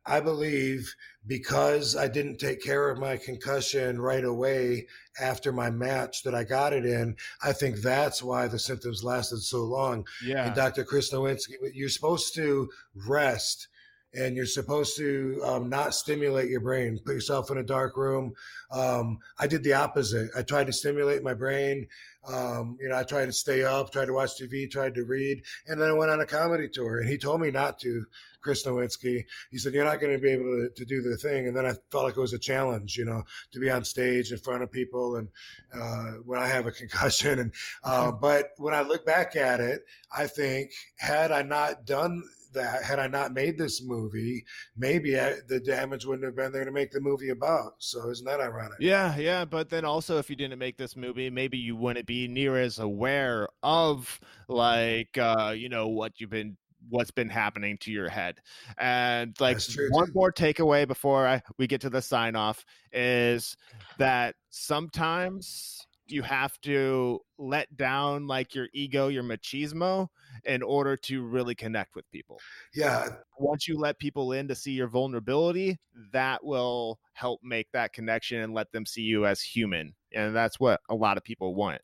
[0.06, 0.94] I believe
[1.26, 4.86] because I didn't take care of my concussion right away
[5.18, 9.40] after my match that I got it in, I think that's why the symptoms lasted
[9.40, 10.06] so long.
[10.22, 10.46] Yeah.
[10.46, 10.84] And Dr.
[10.84, 12.68] Chris Nowinski, you're supposed to
[13.08, 13.68] rest
[14.14, 16.98] and you're supposed to um, not stimulate your brain.
[17.04, 18.34] Put yourself in a dark room.
[18.70, 20.30] Um, I did the opposite.
[20.36, 21.86] I tried to stimulate my brain.
[22.26, 25.42] Um, you know, I tried to stay up, tried to watch TV, tried to read,
[25.66, 27.00] and then I went on a comedy tour.
[27.00, 28.06] And he told me not to.
[28.44, 29.24] Chris Nowinski.
[29.50, 31.48] He said, You're not going to be able to, to do the thing.
[31.48, 34.30] And then I felt like it was a challenge, you know, to be on stage
[34.30, 35.28] in front of people and
[35.74, 37.38] uh, when I have a concussion.
[37.38, 38.20] And uh, mm-hmm.
[38.20, 39.84] But when I look back at it,
[40.14, 42.22] I think, had I not done
[42.54, 44.44] that had I not made this movie,
[44.76, 47.74] maybe I, the damage wouldn't have been there to make the movie about.
[47.78, 48.78] So isn't that ironic?
[48.80, 49.44] Yeah, yeah.
[49.44, 52.78] But then also, if you didn't make this movie, maybe you wouldn't be near as
[52.78, 56.56] aware of like uh, you know what you've been
[56.88, 58.40] what's been happening to your head.
[58.78, 59.58] And like
[59.90, 63.56] one more takeaway before I, we get to the sign off is
[63.98, 70.08] that sometimes you have to let down like your ego, your machismo
[70.44, 72.38] in order to really connect with people.
[72.74, 73.08] Yeah.
[73.38, 75.78] Once you let people in to see your vulnerability,
[76.12, 79.94] that will help make that connection and let them see you as human.
[80.14, 81.80] And that's what a lot of people want.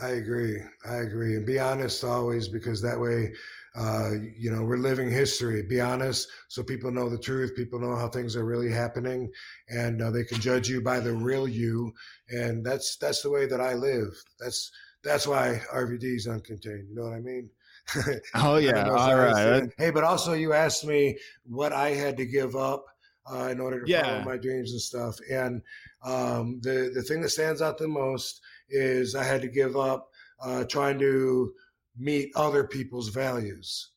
[0.00, 0.60] I agree.
[0.88, 1.36] I agree.
[1.36, 3.32] And be honest always because that way
[3.74, 5.62] uh, you know, we're living history.
[5.62, 7.56] Be honest, so people know the truth.
[7.56, 9.30] People know how things are really happening,
[9.68, 11.92] and uh, they can judge you by the real you.
[12.28, 14.12] And that's that's the way that I live.
[14.38, 14.70] That's
[15.02, 16.88] that's why RVD is uncontained.
[16.90, 17.48] You know what I mean?
[18.34, 19.64] oh yeah, all right.
[19.78, 22.84] Hey, but also you asked me what I had to give up
[23.32, 24.02] uh, in order to Yeah.
[24.02, 25.16] follow my dreams and stuff.
[25.30, 25.62] And
[26.04, 30.08] um, the the thing that stands out the most is I had to give up
[30.42, 31.52] uh, trying to
[31.96, 33.91] meet other people's values.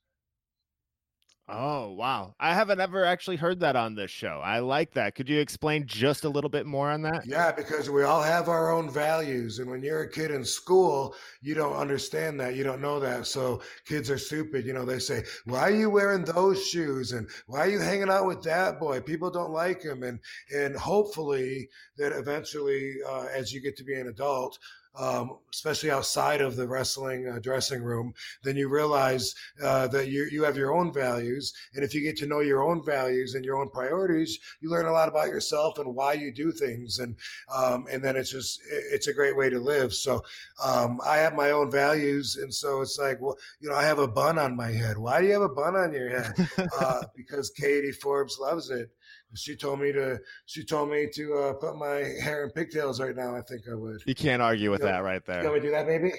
[1.48, 4.42] Oh wow, I haven't ever actually heard that on this show.
[4.44, 5.14] I like that.
[5.14, 7.24] Could you explain just a little bit more on that?
[7.28, 9.60] Yeah, because we all have our own values.
[9.60, 12.56] And when you're a kid in school, you don't understand that.
[12.56, 13.28] You don't know that.
[13.28, 14.66] So kids are stupid.
[14.66, 17.12] You know, they say, why are you wearing those shoes?
[17.12, 19.02] And why are you hanging out with that boy?
[19.02, 20.02] People don't like him.
[20.02, 20.20] And,
[20.52, 24.58] and hopefully that eventually, uh, as you get to be an adult,
[24.98, 28.14] um, especially outside of the wrestling uh, dressing room,
[28.44, 32.18] then you realize uh, that you you have your own values, and if you get
[32.18, 35.78] to know your own values and your own priorities, you learn a lot about yourself
[35.78, 37.16] and why you do things, and
[37.54, 39.94] um, and then it's just it's a great way to live.
[39.94, 40.24] So
[40.64, 44.00] um, I have my own values, and so it's like, well, you know, I have
[44.00, 44.98] a bun on my head.
[44.98, 46.34] Why do you have a bun on your head?
[46.80, 48.90] Uh, because Katie Forbes loves it.
[49.34, 50.20] She told me to.
[50.46, 53.36] She told me to uh, put my hair in pigtails right now.
[53.36, 54.02] I think I would.
[54.06, 54.92] You can't argue with Yeah.
[54.94, 55.42] that right there.
[55.44, 56.12] Can we do that, maybe?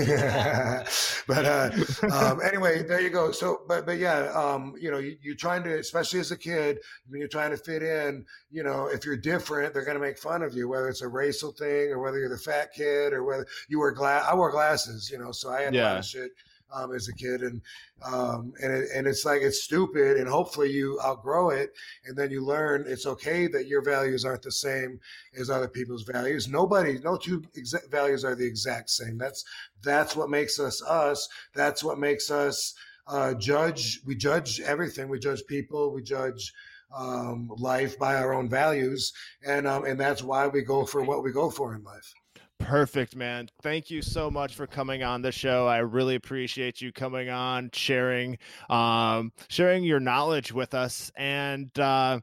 [1.27, 1.69] but uh,
[2.11, 3.31] um, anyway, there you go.
[3.31, 6.79] So, but but yeah, um, you know, you, you're trying to, especially as a kid,
[7.07, 8.25] when you're trying to fit in.
[8.51, 11.07] You know, if you're different, they're going to make fun of you, whether it's a
[11.07, 14.25] racial thing or whether you're the fat kid or whether you wear glass.
[14.29, 15.99] I wore glasses, you know, so I had a lot Yeah.
[15.99, 16.31] of shit
[16.73, 17.61] um, as a kid, and
[18.03, 21.71] um, and it, and it's like it's stupid, and hopefully you outgrow it,
[22.05, 24.99] and then you learn it's okay that your values aren't the same
[25.39, 26.47] as other people's values.
[26.47, 29.17] Nobody, no two exa- values are the exact same.
[29.17, 29.43] That's
[29.83, 31.27] that's what makes us us.
[31.53, 32.73] That's what makes us
[33.07, 34.01] uh, judge.
[34.05, 35.09] We judge everything.
[35.09, 35.93] We judge people.
[35.93, 36.53] We judge
[36.95, 39.13] um, life by our own values,
[39.45, 42.13] and um, and that's why we go for what we go for in life.
[42.59, 43.49] Perfect, man.
[43.61, 45.67] Thank you so much for coming on the show.
[45.67, 48.37] I really appreciate you coming on, sharing,
[48.69, 51.11] um, sharing your knowledge with us.
[51.15, 52.19] And uh,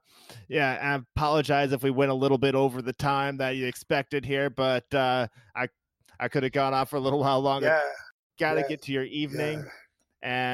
[0.49, 4.25] yeah, I apologize if we went a little bit over the time that you expected
[4.25, 5.69] here, but uh, I
[6.19, 7.69] I could have gone on for a little while longer.
[7.69, 7.81] Yeah,
[8.39, 9.69] Got to yeah, get to your evening, yeah.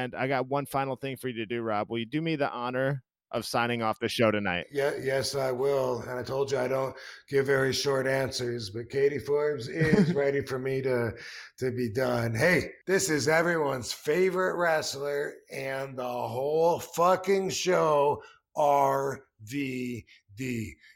[0.03, 1.89] and I got one final thing for you to do, Rob.
[1.89, 4.67] Will you do me the honor of signing off the show tonight?
[4.71, 6.01] Yeah, yes, I will.
[6.01, 6.95] And I told you I don't
[7.29, 11.13] give very short answers, but Katie Forbes is ready for me to
[11.59, 12.35] to be done.
[12.35, 18.21] Hey, this is everyone's favorite wrestler and the whole fucking show
[18.57, 20.03] RVD.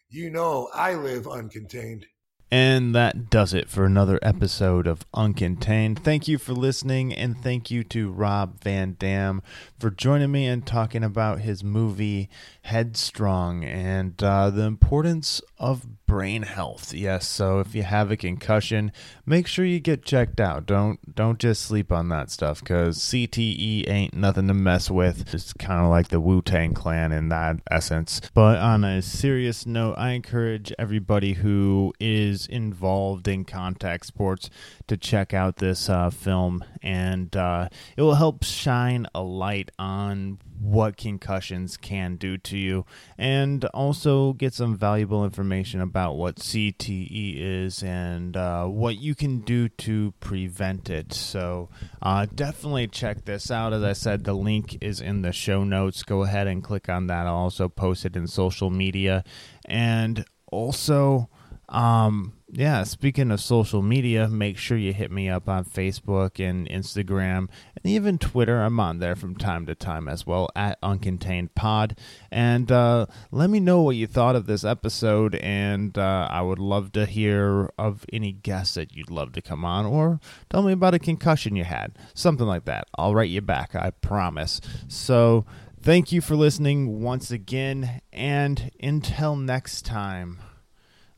[0.10, 2.03] You know I live uncontained.
[2.51, 5.99] And that does it for another episode of Uncontained.
[5.99, 9.41] Thank you for listening, and thank you to Rob Van Dam
[9.80, 12.30] for joining me and talking about his movie
[12.61, 16.94] Headstrong and uh, the importance of brain health.
[16.94, 18.91] Yes, so if you have a concussion,
[19.26, 20.65] make sure you get checked out.
[20.65, 25.34] Don't don't just sleep on that stuff because CTE ain't nothing to mess with.
[25.34, 28.22] It's kind of like the Wu Tang Clan in that essence.
[28.34, 34.49] But on a serious note, I encourage everybody who is involved in contact sports
[34.88, 40.40] to check out this uh, film, and uh, it will help shine a light on
[40.60, 42.86] what concussions can do to you,
[43.18, 49.40] and also get some valuable information about what CTE is and uh, what you can
[49.40, 51.14] do to prevent it.
[51.14, 51.69] So
[52.02, 53.73] uh, definitely check this out.
[53.73, 56.03] As I said, the link is in the show notes.
[56.03, 57.27] Go ahead and click on that.
[57.27, 59.23] I'll also post it in social media,
[59.65, 61.30] and also.
[61.68, 66.69] Um, yeah, speaking of social media, make sure you hit me up on Facebook and
[66.69, 68.61] Instagram and even Twitter.
[68.61, 71.98] I'm on there from time to time as well at Uncontained Pod.
[72.32, 75.36] And uh, let me know what you thought of this episode.
[75.36, 79.65] And uh, I would love to hear of any guests that you'd love to come
[79.65, 81.98] on or tell me about a concussion you had.
[82.14, 82.88] Something like that.
[82.98, 84.61] I'll write you back, I promise.
[84.88, 85.45] So
[85.82, 88.02] thank you for listening once again.
[88.14, 90.40] And until next time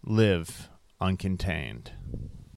[0.03, 1.91] live uncontained.